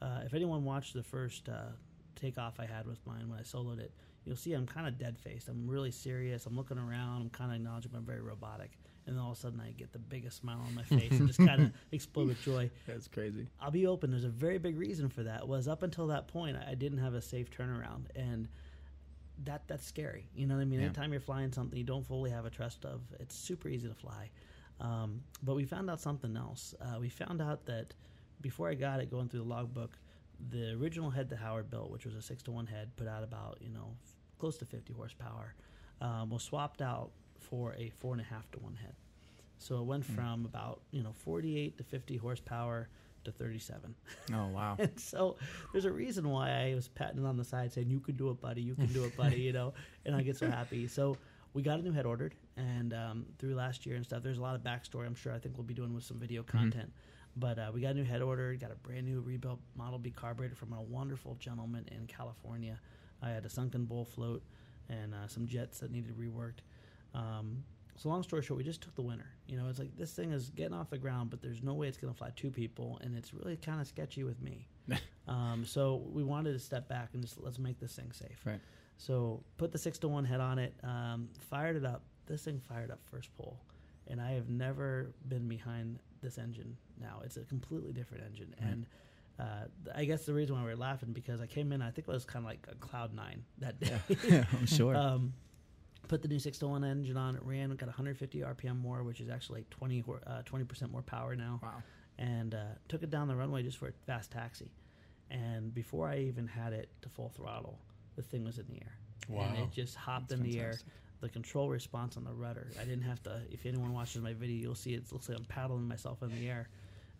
[0.00, 1.72] Uh, if anyone watched the first uh,
[2.14, 3.92] takeoff I had with mine when I soloed it,
[4.24, 5.48] you'll see I'm kind of dead faced.
[5.48, 6.46] I'm really serious.
[6.46, 7.22] I'm looking around.
[7.22, 8.70] I'm kind of acknowledging I'm very robotic.
[9.06, 11.26] And then all of a sudden, I get the biggest smile on my face and
[11.26, 12.70] just kind of explode with joy.
[12.86, 13.48] That's crazy.
[13.60, 14.10] I'll be open.
[14.10, 15.46] There's a very big reason for that.
[15.48, 18.48] Was up until that point, I didn't have a safe turnaround, and
[19.44, 20.28] that that's scary.
[20.36, 20.78] You know what I mean?
[20.78, 20.86] Yeah.
[20.86, 23.94] Anytime you're flying something you don't fully have a trust of, it's super easy to
[23.94, 24.30] fly.
[24.80, 26.74] Um, but we found out something else.
[26.80, 27.94] Uh, we found out that
[28.40, 29.98] before I got it, going through the logbook,
[30.50, 33.22] the original head that Howard built, which was a six to one head, put out
[33.22, 35.54] about you know f- close to 50 horsepower,
[36.00, 38.94] um, was swapped out for a four and a half to one head.
[39.58, 42.88] So it went from about you know 48 to 50 horsepower
[43.24, 43.94] to 37.
[44.32, 44.76] Oh wow.
[44.80, 45.36] And so
[45.72, 48.40] there's a reason why I was patting on the side saying, You can do it,
[48.40, 49.74] buddy, you can do it, buddy, you know,
[50.04, 50.88] and I get so happy.
[50.88, 51.16] So
[51.54, 54.42] we got a new head ordered and um, through last year and stuff, there's a
[54.42, 56.92] lot of backstory I'm sure I think we'll be doing with some video content.
[57.36, 60.10] But uh, we got a new head ordered, got a brand new rebuilt Model B
[60.10, 62.78] carburetor from a wonderful gentleman in California.
[63.22, 64.42] I had a sunken bowl float
[64.88, 66.60] and uh, some jets that needed reworked.
[67.14, 67.64] Um,
[67.96, 69.30] so long story short, we just took the winner.
[69.46, 71.88] You know, it's like this thing is getting off the ground, but there's no way
[71.88, 74.66] it's going to fly two people, and it's really kind of sketchy with me.
[75.28, 78.40] um, so we wanted to step back and just let's make this thing safe.
[78.44, 78.60] Right.
[78.96, 82.02] So put the six to one head on it, um, fired it up.
[82.26, 83.58] This thing fired up first pull,
[84.06, 86.76] and I have never been behind this engine.
[87.02, 88.70] Now it's a completely different engine, Right.
[88.70, 88.86] and
[89.38, 92.06] uh, I guess the reason why we were laughing because I came in, I think
[92.06, 93.98] it was kind of like a cloud nine that day.
[94.28, 94.94] Yeah, I'm sure.
[94.96, 95.32] Um,
[96.08, 97.34] put the new 601 engine on.
[97.36, 101.02] It ran, got 150 RPM more, which is actually like 20 hor- uh, 20% more
[101.02, 101.60] power now.
[101.62, 101.82] wow.
[102.18, 104.70] And uh, took it down the runway just for a fast taxi.
[105.30, 107.78] And before I even had it to full throttle,
[108.16, 108.92] the thing was in the air.
[109.28, 109.44] Wow!
[109.48, 110.74] And it just hopped That's in the air.
[111.20, 113.40] The control response on the rudder, I didn't have to.
[113.50, 116.48] If anyone watches my video, you'll see it looks like I'm paddling myself in the
[116.48, 116.68] air.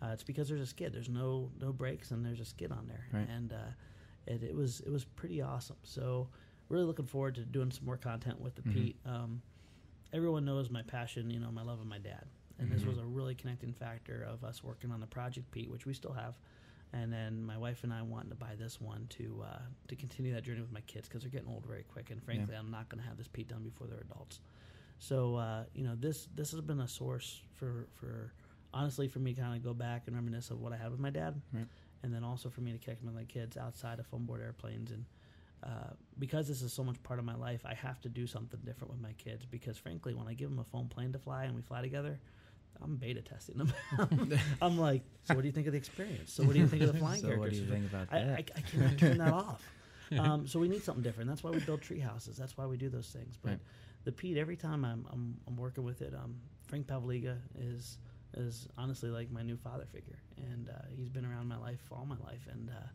[0.03, 0.93] Uh, it's because there's a skid.
[0.93, 3.07] There's no no brakes and there's a skid on there.
[3.13, 3.29] Right.
[3.29, 3.57] And uh,
[4.27, 5.77] it, it was it was pretty awesome.
[5.85, 6.29] So
[6.69, 8.73] really looking forward to doing some more content with the Mhm.
[8.73, 8.97] Pete.
[9.07, 9.43] Um,
[10.13, 12.27] everyone knows my passion, you know, my love of my dad,
[12.59, 12.87] and this Mhm.
[12.89, 16.13] was a really connecting factor of us working on the project Pete, which we still
[16.13, 16.35] have.
[16.95, 20.33] And then my wife and I wanting to buy this one to uh, to continue
[20.35, 22.89] that journey with my kids because they're getting old very quick, and frankly, I'm not
[22.89, 24.41] going to have this Pete done before they're adults.
[24.99, 28.33] So uh, you know, this this has been a source for for
[28.75, 31.11] honestly for me kind of go back and reminisce of what I had with my
[31.11, 31.67] dad, Right.
[32.03, 34.91] and then also for me to connect with my kids outside of foam board airplanes
[34.91, 35.05] and.
[35.65, 38.59] Uh, because this is so much part of my life, I have to do something
[38.65, 39.47] different with my kids.
[39.49, 42.19] Because frankly, when I give them a foam plane to fly and we fly together,
[42.83, 43.73] I'm beta testing them.
[44.61, 46.33] I'm like, so what do you think of the experience?
[46.33, 47.41] So what do you think of the flying so characters?
[47.41, 48.39] what do you think about I, that?
[48.39, 49.63] I, I cannot turn that off.
[50.19, 51.31] Um, so we need something different.
[51.31, 52.37] That's why we build tree houses.
[52.37, 53.37] That's why we do those things.
[53.41, 53.59] But Right.
[54.03, 56.35] the Pete, every time I'm, I'm, I'm working with it, um,
[56.67, 57.99] Frank Pavliga is
[58.35, 62.07] is honestly like my new father figure, and uh, he's been around my life all
[62.07, 62.47] my life.
[62.51, 62.89] And uh,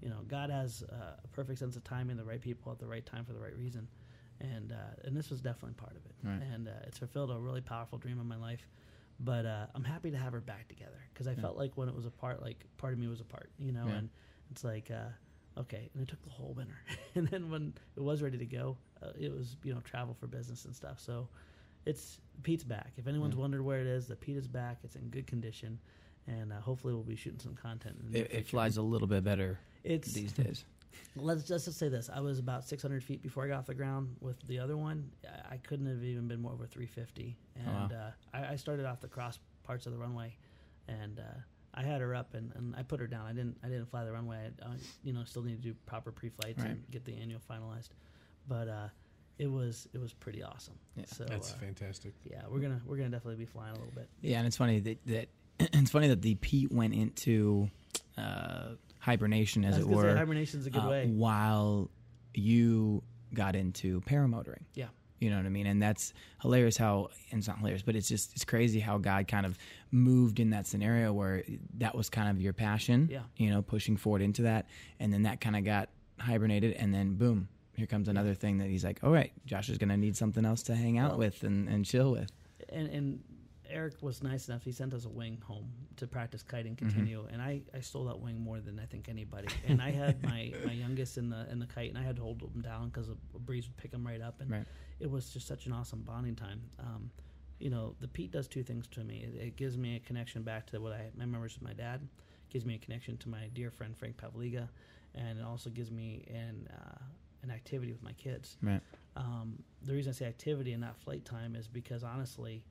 [0.00, 2.86] you know, God has uh, a perfect sense of timing, the right people at the
[2.86, 3.88] right time for the right reason.
[4.40, 6.14] And uh, and this was definitely part of it.
[6.22, 6.42] Right.
[6.54, 8.68] And uh, it's fulfilled a really powerful dream in my life.
[9.20, 11.40] But uh, I'm happy to have her back together because I Yeah.
[11.42, 13.86] felt like when it was apart, like part of me was apart, you know.
[13.88, 13.94] Yeah.
[13.94, 14.10] And
[14.52, 16.78] it's like, uh, okay, and it took the whole winter.
[17.16, 20.28] and then when it was ready to go, uh, it was you know travel for
[20.28, 21.00] business and stuff.
[21.00, 21.28] So
[21.86, 22.92] it's Pete's back.
[22.96, 23.40] If anyone's Yeah.
[23.40, 24.78] wondered where it is, the Pete is back.
[24.84, 25.78] It's in good condition,
[26.26, 27.96] and uh, hopefully we'll be shooting some content.
[28.04, 30.64] In the It, it flies a little bit better It's these days.
[31.16, 33.74] let's let's just say this: I was about 600 feet before I got off the
[33.74, 34.16] ground.
[34.20, 35.10] With the other one,
[35.50, 37.36] I, I couldn't have even been more over 350.
[37.66, 37.82] Oh, wow.
[37.84, 40.36] And uh, I, I started off the cross parts of the runway,
[40.88, 41.22] and uh,
[41.74, 43.26] I had her up and, and I put her down.
[43.26, 44.50] I didn't I didn't fly the runway.
[44.62, 46.70] I, I you know still need to do proper pre-flights Right.
[46.70, 47.90] and get the annual finalized.
[48.48, 48.88] But uh,
[49.38, 50.74] it was it was pretty awesome.
[50.96, 51.04] Yeah.
[51.06, 52.14] so That's uh, fantastic.
[52.24, 54.08] yeah, we're gonna we're gonna definitely be flying a little bit.
[54.20, 55.28] Yeah, and it's funny that, that
[55.60, 57.70] it's funny that the Pete went into
[58.16, 61.06] uh, hibernation, as it gonna say were, hibernation's a good uh, way.
[61.06, 61.90] while
[62.34, 63.02] you
[63.34, 64.62] got into paramotoring.
[64.74, 64.86] Yeah.
[65.20, 65.66] You know what I mean?
[65.66, 69.26] And that's hilarious how, and it's not hilarious, but it's just, it's crazy how God
[69.26, 69.58] kind of
[69.90, 71.42] moved in that scenario where
[71.78, 73.22] that was kind of your passion, Yeah.
[73.36, 74.66] you know, pushing forward into that.
[75.00, 75.88] And then that kind of got
[76.20, 76.74] hibernated.
[76.74, 77.48] And then boom,
[77.78, 80.44] here comes another thing that he's like, all right, Josh is going to need something
[80.44, 82.30] else to hang out Well- with and, and chill with.
[82.68, 83.20] and and
[83.70, 84.64] Eric was nice enough.
[84.64, 86.88] He sent us a wing home to practice kiting Mm-hmm.
[86.88, 89.48] continue, and I, I stole that wing more than I think anybody.
[89.66, 92.22] And I had my, my youngest in the in the kite, and I had to
[92.22, 94.64] hold him down because a, a breeze would pick him right up, and Right.
[95.00, 96.62] it was just such an awesome bonding time.
[96.80, 97.10] Um,
[97.58, 99.16] you know, the Pete does two things to me.
[99.28, 102.00] It, it gives me a connection back to what I my memories with my dad.
[102.48, 104.66] Gives me a connection to my dear friend Frank Pavliga,
[105.14, 107.02] and it also gives me an uh,
[107.48, 108.56] an activity with my kids.
[108.62, 108.80] Right.
[109.16, 112.64] Um, the reason I say activity and not flight time is because honestly,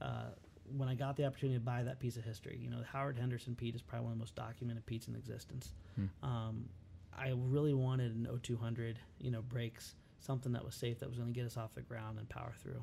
[0.00, 0.30] uh,
[0.76, 3.18] when I got the opportunity to buy that piece of history, you know, the Howard
[3.18, 5.74] Henderson Pete is probably one of the most documented Petes in existence.
[6.22, 6.68] Um,
[7.16, 11.32] I really wanted an O-200, you know, brakes, something that was safe, that was going
[11.32, 12.82] to get us off the ground and power through.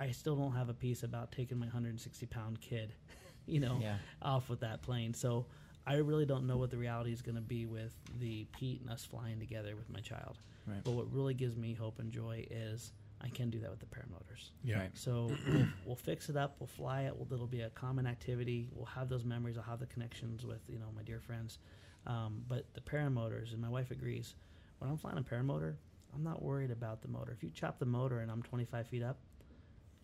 [0.00, 2.92] I still don't have a peace about taking my 160 pound kid,
[3.46, 3.96] you know, Yeah.
[4.20, 5.14] off with that plane.
[5.14, 5.46] So
[5.86, 8.90] I really don't know what the reality is going to be with the Pete and
[8.90, 10.38] us flying together with my child.
[10.66, 10.80] Right.
[10.84, 13.86] But what really gives me hope and joy is I can do that with the
[13.86, 14.50] paramotors.
[14.62, 14.78] Yeah.
[14.80, 14.90] Right.
[14.94, 16.56] So we'll, we'll fix it up.
[16.60, 17.14] We'll fly it.
[17.16, 18.68] We'll, it'll be a common activity.
[18.72, 19.56] We'll have those memories.
[19.56, 21.58] I'll have the connections with you know my dear friends.
[22.06, 24.34] Um, but the paramotors, and my wife agrees.
[24.78, 25.74] When I'm flying a paramotor,
[26.14, 27.30] I'm not worried about the motor.
[27.32, 29.18] If you chop the motor and I'm 25 feet up,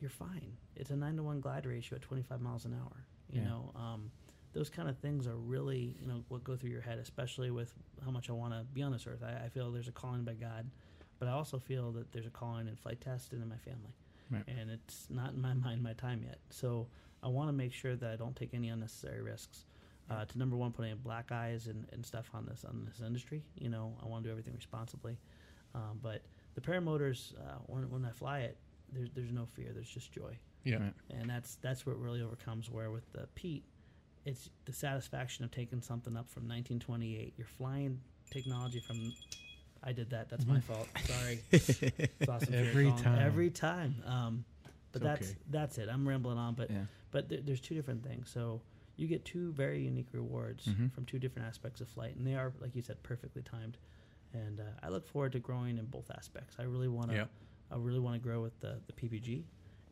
[0.00, 0.52] you're fine.
[0.76, 3.04] It's a nine to one glide ratio at 25 miles an hour.
[3.32, 3.48] You Yeah.
[3.48, 4.10] know, um,
[4.52, 7.72] those kind of things are really you know what go through your head, especially with
[8.04, 9.22] how much I want to be on this earth.
[9.22, 10.70] I, I feel there's a calling by God,
[11.18, 13.94] but I also feel that there's a calling in Flite Test and in my family
[14.30, 14.44] Right.
[14.46, 16.38] and it's not in my mind my time yet.
[16.50, 16.88] So
[17.22, 19.64] I want to make sure that I don't take any unnecessary risks.
[20.10, 23.42] Uh, to number one, putting black eyes and, and stuff on this on this industry.
[23.58, 25.18] You know, I want to do everything responsibly.
[25.74, 26.22] Um, but
[26.54, 28.56] the paramotors, uh, when when I fly it,
[28.92, 29.70] there's there's no fear.
[29.74, 30.76] There's just joy, Yeah.
[30.76, 30.94] Right.
[31.10, 32.70] and that's that's what really overcomes.
[32.70, 33.64] Where with the Pete,
[34.28, 37.34] it's the satisfaction of taking something up from 1928.
[37.36, 39.12] You're flying technology from.
[39.82, 40.28] I did that.
[40.28, 40.88] That's my fault.
[41.04, 41.40] Sorry.
[41.52, 42.54] It's awesome.
[42.54, 43.18] Every time.
[43.24, 43.94] Every time.
[44.04, 44.44] Um,
[44.92, 45.38] but It's that's okay.
[45.50, 45.88] that's it.
[45.88, 46.84] I'm rambling on, but Yeah.
[47.10, 48.28] but th- there's two different things.
[48.30, 48.60] So
[48.96, 50.90] you get two very unique rewards Mhm.
[50.92, 53.76] from two different aspects of flight, and they are, like you said, perfectly timed.
[54.34, 56.56] And uh, I look forward to growing in both aspects.
[56.58, 57.16] I really want to.
[57.16, 57.30] Yep.
[57.70, 59.44] I really want to grow with the the PPG,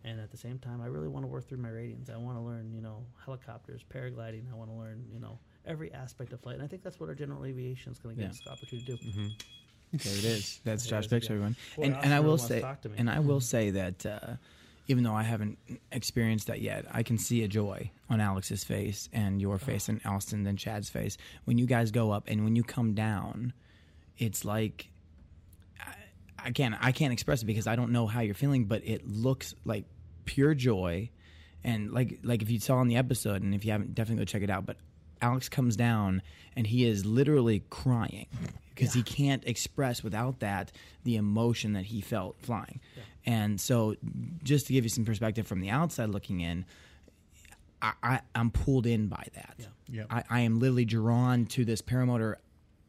[0.07, 2.09] and at the same time, I really want to work through my ratings.
[2.09, 4.51] I want to learn, you know, helicopters, paragliding.
[4.51, 6.55] I want to learn, you know, every aspect of flight.
[6.55, 8.33] And I think that's what our general aviation is going to give Yeah.
[8.33, 9.11] us the opportunity to do.
[9.11, 9.29] hmm
[9.93, 10.61] There it is.
[10.65, 11.31] That's There Josh is Bix, again.
[11.33, 11.57] everyone.
[11.77, 14.35] Boy, and, and I will wants to say, to and I will say that uh,
[14.89, 15.59] even though I haven't
[15.91, 20.01] experienced that yet, I can see a joy on Alex's face and your face and
[20.05, 23.53] Austin and Chad's face when you guys go up and when you come down.
[24.19, 24.89] It's like
[25.81, 25.95] I,
[26.39, 29.07] I can't I can't express it because I don't know how you're feeling, but it
[29.07, 29.85] looks like
[30.27, 31.11] pure joy.
[31.65, 34.27] And like like if you saw in the episode, and if you haven't, definitely go
[34.27, 34.67] check it out.
[34.67, 34.77] But
[35.21, 36.23] Alex comes down
[36.55, 38.27] and he is literally crying
[38.71, 40.71] because he can't express without that
[41.05, 42.81] the emotion that he felt flying.
[43.25, 43.97] And so,
[44.45, 46.65] just to give you some perspective from the outside looking in,
[47.83, 49.57] I, I, I'm pulled in by that.
[49.89, 50.05] Yeah.
[50.11, 52.37] I, I am literally drawn to this paramotor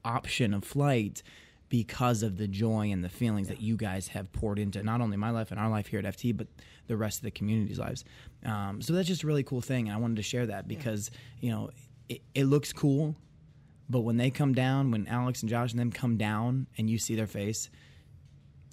[0.05, 1.23] option of flight
[1.69, 5.17] because of the joy and the feelings that you guys have poured into not only
[5.17, 6.47] my life and our life here at FT, but
[6.87, 8.05] the rest of the community's lives.
[8.45, 11.11] Um, so that's just a really cool thing, and I wanted to share that because
[11.39, 11.71] you know
[12.09, 13.15] it, it looks cool,
[13.89, 16.97] but when they come down, when Alex and Josh and them come down, and you
[16.97, 17.69] see their face,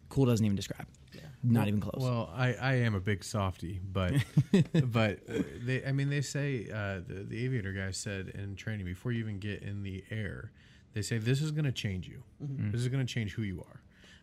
[0.09, 0.87] cool doesn't even describe.
[1.13, 1.21] Yeah.
[1.43, 2.01] Not even close.
[2.03, 4.15] Well, I, I am a big softy, but
[4.73, 8.87] but uh, they I mean they say uh, the the aviator guy said in training
[8.87, 10.53] before you even get in the air,
[10.95, 12.23] they say this is going to change you.
[12.41, 13.81] This is going to change who you are.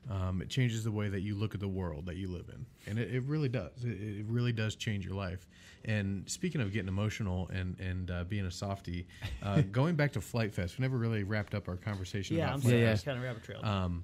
[0.09, 2.65] Um, it changes the way that you look at the world that you live in,
[2.89, 3.83] and it, it really does.
[3.83, 5.47] It, it really does change your life.
[5.85, 9.05] And speaking of getting emotional and and uh, being a softy,
[9.43, 12.53] uh, going back to Flite Fest, we never really wrapped up our conversation Yeah, about
[12.55, 12.81] I'm Flight sorry.
[12.81, 12.97] Yeah, I yeah.
[12.97, 13.59] kind of rabbit trail.
[13.63, 14.03] um,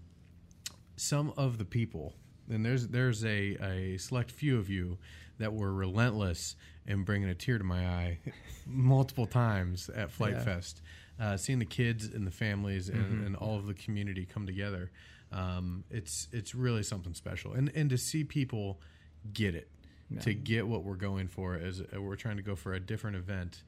[0.98, 2.14] some of the people,
[2.50, 5.00] and there's there's a, a select few of you
[5.40, 6.56] that were relentless
[6.88, 8.20] in bringing a tear to my eye
[8.66, 10.44] multiple times at Flite Yeah.
[10.44, 10.82] Fest,
[11.20, 14.92] uh, seeing the kids and the families and, and all of the community come together.
[15.32, 18.80] Um, it's it's really something special, and and to see people
[19.34, 19.70] get it.
[20.22, 21.56] to get what we're going for.
[21.56, 23.62] As uh, we're trying to go for a different event,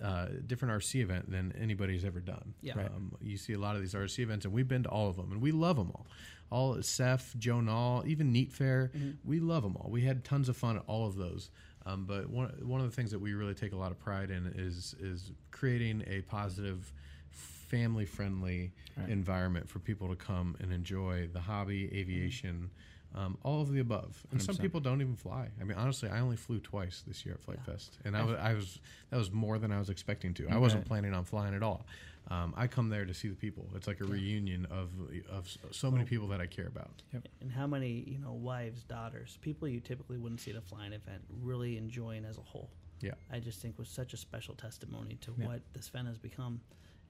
[0.00, 2.54] uh, different RC event than anybody's ever done.
[2.62, 2.74] Yeah.
[2.74, 5.16] Um, you see a lot of these RC events, and we've been to all of
[5.16, 6.06] them, and we love them all.
[6.48, 8.92] All Seth, Joe Nall, even Neat Fair,
[9.24, 9.90] we love them all.
[9.90, 11.50] We had tons of fun at all of those.
[11.86, 14.30] Um, but one one of the things that we really take a lot of pride
[14.30, 16.92] in is is creating a positive,
[17.30, 18.72] family friendly
[19.08, 22.70] environment for people to come and enjoy the hobby, aviation,
[23.14, 24.22] um, all of the above.
[24.30, 24.60] And some 100%.
[24.60, 25.48] people don't even fly.
[25.60, 28.36] I mean, honestly, I only flew twice this year at Flite Fest, and I was,
[28.38, 28.78] I was
[29.10, 30.48] that was more than I was expecting to.
[30.48, 30.88] I wasn't Right.
[30.88, 31.86] planning on flying at all.
[32.30, 33.68] Um, I come there to see the people.
[33.74, 34.90] It's like a reunion of
[35.30, 37.02] of so many people that I care about.
[37.40, 40.92] And how many, you know, wives, daughters, people you typically wouldn't see at a flying
[40.92, 42.70] event really enjoying as a whole.
[43.00, 43.12] Yeah.
[43.32, 45.46] I just think was such a special testimony to Yeah.
[45.46, 46.60] what this event has become.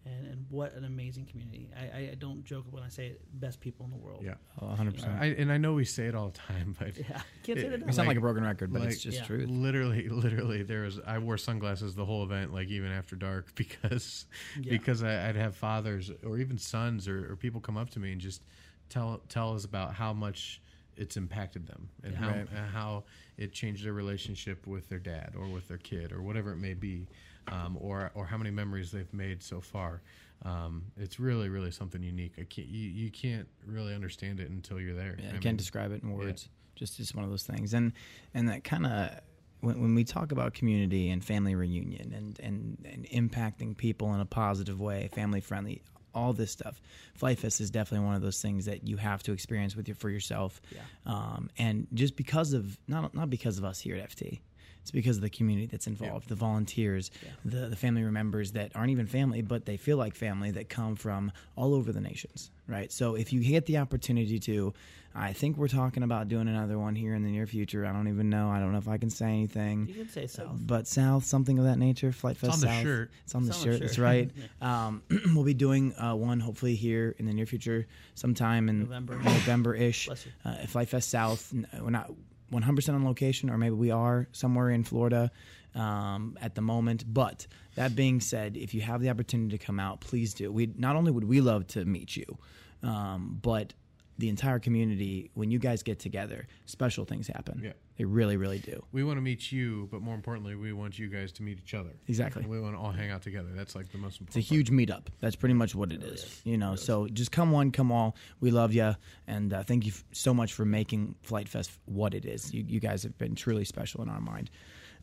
[0.07, 1.69] And, and what an amazing community.
[1.77, 4.23] I, I, I don't joke when I say it, best people in the world.
[4.25, 4.35] Yeah.
[4.61, 5.21] Oh, 100%.
[5.21, 7.21] I, and I know we say it all the time, but Yeah.
[7.43, 9.19] Can't say It- that we sound like, like- a broken record, but like- it's just
[9.19, 9.25] Yeah.
[9.27, 9.51] truth.
[9.51, 10.99] literally, literally, there was.
[11.07, 14.25] I wore sunglasses the whole event, like even after dark, because
[14.59, 14.71] Yeah.
[14.71, 18.13] because I, I'd have fathers or even sons or, or people come up to me
[18.13, 18.43] and just
[18.89, 20.63] tell tell us about how much
[21.01, 22.47] it's impacted them and how Right.
[22.55, 23.05] uh, how
[23.37, 26.75] it changed their relationship with their dad or with their kid or whatever it may
[26.75, 27.09] be,
[27.49, 30.03] um, or or how many memories they've made so far.
[30.43, 32.35] Um, it's really really something unique.
[32.39, 35.17] I can't you, you can't really understand it until you're there.
[35.19, 36.49] Yeah, I I mean, can't describe it in words.
[36.77, 37.93] Just just one of those things, and
[38.35, 39.21] and that kind of
[39.61, 44.21] when, when we talk about community and family reunion and, and and impacting people in
[44.21, 45.83] a positive way, family friendly,
[46.15, 46.81] all this stuff.
[47.15, 49.95] Flite Fest is definitely one of those things that you have to experience with your
[49.95, 50.61] for yourself.
[50.71, 50.81] Yeah.
[51.07, 54.41] Um, and just because of not not because of us here at FT.
[54.83, 57.31] It's because of the community that's involved, the volunteers, Yeah.
[57.45, 60.97] the, the family members that aren't even family, but they feel like family that come
[60.97, 62.91] from all over the nations, right?
[62.91, 64.73] So if you get the opportunity to,
[65.15, 67.85] I think we're talking about doing another one here in the near future.
[67.85, 68.49] I don't even know.
[68.49, 69.87] I don't know if I can say anything.
[69.89, 70.57] You can say South.
[70.59, 72.83] But South, something of that nature, Flite Fest on the South.
[72.83, 73.11] shirt.
[73.25, 73.81] It's on the It's on the shirt.
[73.81, 74.03] That's shirt.
[74.05, 74.31] right.
[74.63, 75.03] um,
[75.35, 79.17] we'll be doing uh, one hopefully here in the near future, sometime in November.
[79.19, 80.09] November ish.
[80.45, 81.53] Uh, Flite Fest South.
[81.81, 82.11] We're not
[82.53, 85.31] 100% on location, or maybe we are somewhere in Florida
[85.75, 87.05] um, at the moment.
[87.07, 87.47] But
[87.77, 90.51] that being said, if you have the opportunity to come out, please do.
[90.51, 92.39] We not only would we love to meet you,
[92.83, 93.73] um, but
[94.21, 97.61] the entire community, when you guys get together, special things happen.
[97.65, 97.73] Yeah.
[97.97, 98.83] They really, really do.
[98.93, 101.75] we want to meet you, but more importantly, we want you guys to meet each
[101.75, 101.91] other.
[102.09, 102.47] Exactly.
[102.47, 103.51] We want to all hang out together.
[103.55, 104.29] That's like the most important.
[104.29, 104.79] It's a important.
[104.79, 105.07] huge meetup.
[105.21, 106.41] That's pretty much what it is.
[106.45, 108.17] You know, so just come one, come all.
[108.41, 108.95] We love you,
[109.27, 112.55] and uh, thank you f- so much for making Flite Fest what it is.
[112.55, 114.49] You, you guys have been truly special in our mind.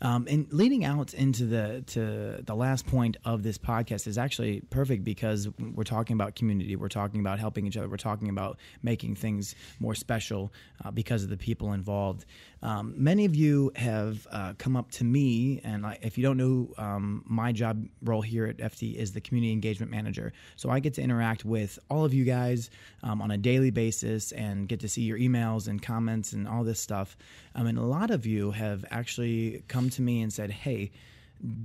[0.01, 4.61] Um, and leading out into the to the last point of this podcast is actually
[4.69, 8.57] perfect because we're talking about community, we're talking about helping each other, we're talking about
[8.83, 10.53] making things more special
[10.85, 12.25] uh, because of the people involved.
[12.63, 16.37] Um, many of you have uh, come up to me, and I, if you don't
[16.37, 20.33] know, um, my job role here at FT is the community engagement manager.
[20.55, 22.69] So I get to interact with all of you guys
[23.03, 26.63] um, on a daily basis and get to see your emails and comments and all
[26.63, 27.17] this stuff.
[27.53, 30.91] Um, and a lot of you have actually come to me and said, "Hey."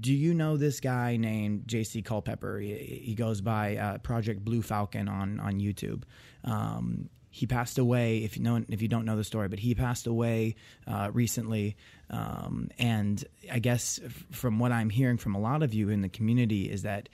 [0.01, 2.03] Do you know this guy named J.C.
[2.03, 2.59] Culpepper?
[2.59, 6.03] He, he goes by uh, Project Blue Falcon on on YouTube.
[6.45, 8.18] Um, he passed away.
[8.18, 10.57] If you know, if you don't know the story, but he passed away
[10.87, 11.77] uh, recently.
[12.11, 13.99] Um, and I guess
[14.31, 17.09] from what I'm hearing from a lot of you in the community is that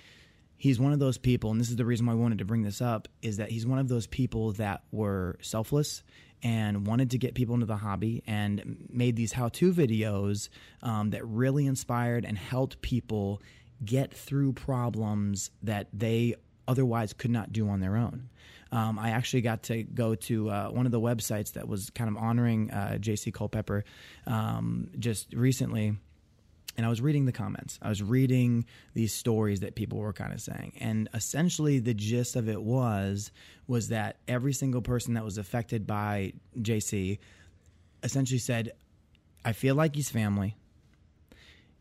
[0.56, 2.62] he's one of those people, and this is the reason why I wanted to bring
[2.62, 6.02] this up, is that he's one of those people that were selfless
[6.42, 10.48] and wanted to get people into the hobby and made these how-to videos
[10.82, 13.42] um, that really inspired and helped people
[13.84, 16.34] get through problems that they
[16.66, 18.28] otherwise could not do on their own.
[18.70, 22.10] Um, I actually got to go to uh, one of the websites that was kind
[22.10, 23.32] of honoring uh, J.C.
[23.32, 23.84] Culpepper
[24.26, 25.96] um, just recently
[26.78, 27.76] and I was reading the comments.
[27.82, 28.64] I was reading
[28.94, 33.32] these stories that people were kind of saying, and essentially the gist of it was
[33.66, 37.18] was that every single person that was affected by JC
[38.04, 38.70] essentially said,
[39.44, 40.56] "I feel like he's family.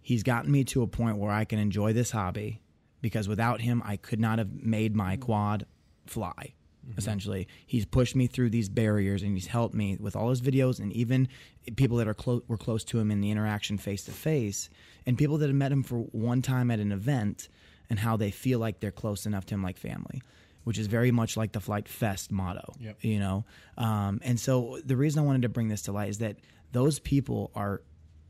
[0.01, 2.63] He's gotten me to a point where I can enjoy this hobby
[2.99, 5.67] because without him, I could not have made my quad
[6.07, 6.55] fly."
[6.95, 10.79] Essentially, he's pushed me through these barriers and he's helped me with all his videos
[10.79, 11.27] and even
[11.75, 14.69] people that are close were close to him in the interaction face to face
[15.05, 17.49] and people that have met him for one time at an event
[17.89, 20.21] and how they feel like they're close enough to him like family
[20.63, 22.97] which is very much like the Flite Fest motto Yep.
[23.01, 23.45] you know?
[23.77, 26.37] Um, and so the reason i wanted to bring this to light is that
[26.73, 27.81] those people are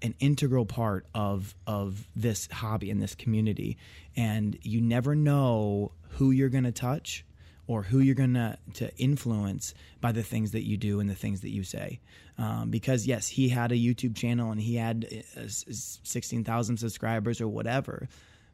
[0.03, 3.77] an integral part of of this hobby and this community.
[4.15, 7.25] And you never know who you're going to touch
[7.67, 11.15] or who you're going to to influence by the things that you do and the
[11.15, 11.99] things that you say.
[12.37, 15.05] Um, because yes, he had a YouTube channel and he had
[15.35, 18.07] uh, s- s- 16,000 subscribers or whatever.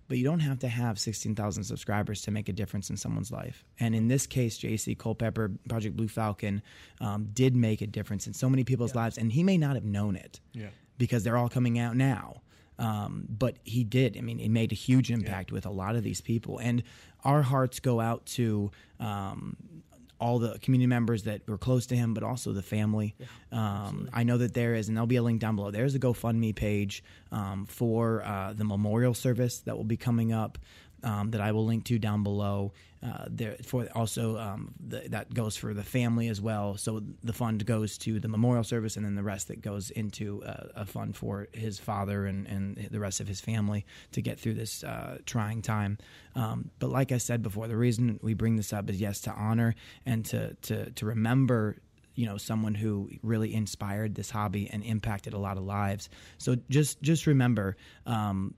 [0.09, 3.63] But you don't have to have 16,000 subscribers to make a difference in someone's life.
[3.79, 6.61] And in this case, JC Culpepper, Project Blue Falcon,
[6.99, 9.17] um, did make a difference in so many people's lives.
[9.17, 10.67] And he may not have known it Yeah.
[10.97, 12.41] because they're all coming out now.
[12.79, 14.17] Um, but he did.
[14.17, 16.59] I mean, it made a huge impact with a lot of these people.
[16.59, 16.83] And
[17.23, 19.55] our hearts go out to um,
[20.19, 23.15] all the community members that were close to him, but also the family.
[23.51, 25.69] um, I know that there is, and there'll be a link down below.
[25.69, 30.57] There's a GoFundMe page um, for uh, the memorial service that will be coming up.
[31.03, 32.71] Um, that I will link to down below.
[33.03, 36.77] Uh, there for also um, the, that goes for the family as well.
[36.77, 40.41] So the fund goes to the memorial service, and then the rest that goes into
[40.43, 44.39] uh, a fund for his father and, and the rest of his family to get
[44.39, 45.97] through this uh, trying time.
[46.35, 49.31] Um, but like I said before, the reason we bring this up is yes to
[49.31, 49.75] honor
[50.05, 51.75] and to to to remember
[52.15, 56.55] you know someone who really inspired this hobby and impacted a lot of lives so
[56.69, 57.75] just just remember
[58.05, 58.53] um,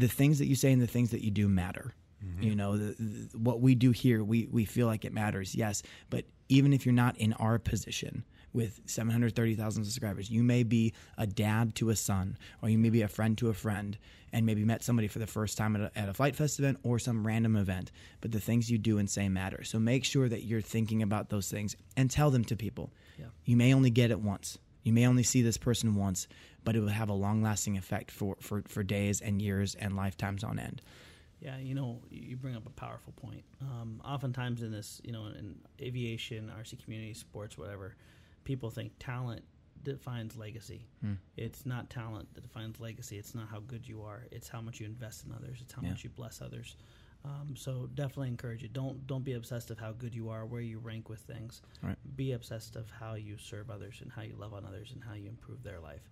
[0.00, 1.94] the things that you say and the things that you do matter.
[2.24, 2.42] Mm-hmm.
[2.42, 5.82] You know the, the, what we do here we we feel like it matters yes.
[6.10, 11.24] But even if you're not in our position with 730,000 subscribers you may be a
[11.24, 13.96] dad to a son or you may be a friend to a friend
[14.32, 16.78] and maybe met somebody for the first time at a, at a Flite Fest event
[16.82, 17.90] or some random event.
[18.20, 19.64] But the things you do and say matter.
[19.64, 22.92] So make sure that you're thinking about those things and tell them to people.
[23.18, 23.26] Yeah.
[23.44, 24.58] you may only get it once.
[24.82, 26.26] You may only see this person once
[26.64, 29.96] but it will have a long lasting effect for, for, for days and years and
[29.96, 30.82] lifetimes on end
[31.40, 33.44] Yeah, you know, you bring up a powerful point.
[33.62, 37.96] Um, oftentimes in this, you know, in aviation, RC community, sports, whatever,
[38.44, 39.42] people think talent
[39.82, 40.86] defines legacy.
[41.38, 43.16] It's not talent that defines legacy.
[43.16, 44.26] It's not how good you are.
[44.30, 45.58] It's how much you invest in others.
[45.62, 45.90] It's how Yeah.
[45.90, 46.76] much you bless others.
[47.24, 48.68] Um, so definitely encourage you.
[48.68, 51.62] Don't don't be obsessed of how good you are, where you rank with things.
[51.82, 51.96] Right.
[52.16, 55.14] Be obsessed of how you serve others and how you love on others and how
[55.14, 56.10] you improve their life.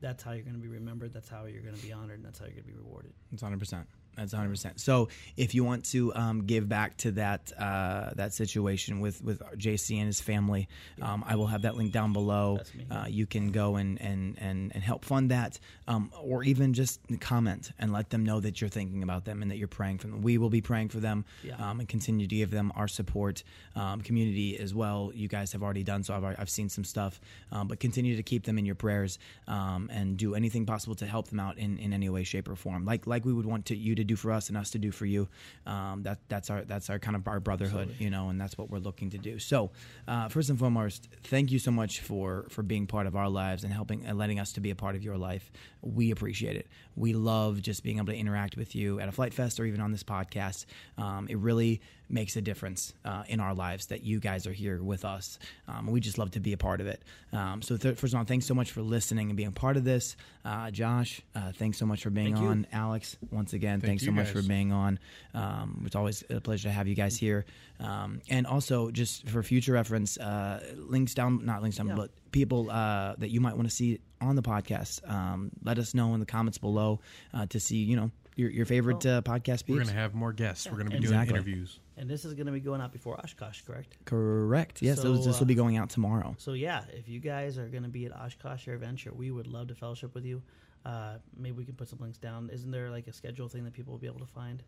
[0.00, 1.12] That's how you're going to be remembered.
[1.12, 2.16] That's how you're going to be honored.
[2.16, 3.12] And that's how you're going to be rewarded.
[3.32, 3.86] It's hundred percent.
[4.16, 4.80] That's hundred percent.
[4.80, 9.40] So if you want to um, give back to that uh, that situation with with
[9.56, 10.68] JC and his family,
[11.02, 12.58] um, I will have that link down below.
[12.74, 12.86] Me.
[12.90, 17.00] Uh, you can go and and and, and help fund that, um, or even just
[17.20, 20.06] comment and let them know that you're thinking about them and that you're praying for
[20.06, 20.22] them.
[20.22, 21.56] We will be praying for them Yeah.
[21.70, 23.42] um, and continue to give them our support.
[23.74, 25.10] Um, community as well.
[25.14, 26.14] You guys have already done so.
[26.14, 27.20] I've I've seen some stuff,
[27.52, 31.06] um, but continue to keep them in your prayers um, and do anything possible to
[31.06, 32.86] help them out in, in any way, shape, or form.
[32.86, 34.90] Like like we would want to you to do for us and us to do
[34.90, 35.28] for you.
[35.66, 38.70] Um, that that's our that's our kind of our brotherhood, you know, and that's what
[38.70, 39.38] we're looking to do.
[39.38, 39.70] So
[40.08, 43.64] uh, first and foremost, thank you so much for for being part of our lives
[43.64, 45.50] and helping and letting us to be a part of your life.
[45.82, 46.68] We appreciate it.
[46.94, 49.80] We love just being able to interact with you at a Flite Fest or even
[49.80, 50.66] on this podcast.
[50.98, 54.82] Um, it really makes a difference uh, in our lives that you guys are here
[54.82, 55.38] with us.
[55.66, 57.02] Um, we just love to be a part of it.
[57.32, 59.76] Um, so, th- first of all, thanks so much for listening and being a part
[59.76, 60.16] of this.
[60.44, 62.50] Uh, Josh, uh, thanks so much for being Thank you.
[62.50, 62.66] on.
[62.72, 64.98] Alex, once again, Thank thanks so you much for being on.
[65.34, 67.44] Um, it's always a pleasure to have you guys here.
[67.80, 71.94] Um, and also, just for future reference, uh, links down, not links down, Yeah.
[71.96, 75.92] but people uh, that you might want to see on the podcast, um, let us
[75.94, 77.00] know in the comments below
[77.34, 80.14] uh, to see, you know, your, your favorite Well, uh, podcast We're going to have
[80.14, 80.66] more guests.
[80.66, 81.34] We're going to be Exactly.
[81.34, 81.80] doing interviews.
[81.98, 83.96] And this is going to be going out before Oshkosh, correct?
[84.04, 84.82] Correct.
[84.82, 86.34] Yes, So, this will be uh, going out tomorrow.
[86.38, 89.46] So yeah, if you guys are going to be at Oshkosh or AirVenture, we would
[89.46, 90.42] love to fellowship with you.
[90.84, 92.50] Uh, maybe we can put some links down.
[92.52, 94.62] Isn't there like a schedule thing that people will be able to find?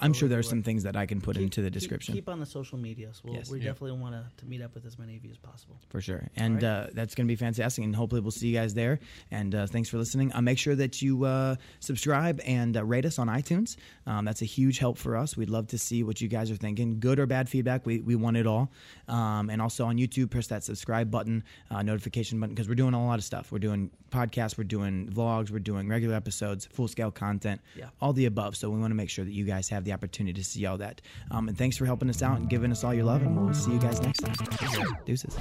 [0.00, 2.28] I'm sure there are some things that I can put Keep- into the description Keep,
[2.28, 3.22] on the social medias.
[3.24, 3.50] We'll, Yes.
[3.50, 3.66] We Yep.
[3.74, 5.76] definitely want to, meet up with as many of you as possible.
[5.88, 6.28] for sure.
[6.36, 6.64] And right.
[6.64, 7.84] uh, that's going to be fantastic.
[7.84, 8.98] And hopefully we'll see you guys there.
[9.30, 10.32] And uh, thanks for listening.
[10.34, 13.76] Uh, make sure that you uh, subscribe and uh, rate us on iTunes.
[14.06, 15.36] Um, that's a huge help for us.
[15.36, 17.00] We'd love to see what you guys are thinking.
[17.00, 18.70] Good or bad feedback, we, we want it all.
[19.08, 22.94] Um, and also on YouTube, press that subscribe button, uh, notification button, because we're doing
[22.94, 23.50] a lot of stuff.
[23.52, 27.86] We're doing podcasts, we're doing vlogs, we're doing regular episodes, full scale content, Yeah.
[28.00, 28.56] all the above.
[28.56, 30.78] So we want to make sure that you guys have the opportunity to see all
[30.78, 31.00] that.
[31.30, 33.22] Um, and thanks for helping us out and giving us all your love.
[33.22, 34.34] And we'll see you guys next time.
[35.06, 35.36] Deuces.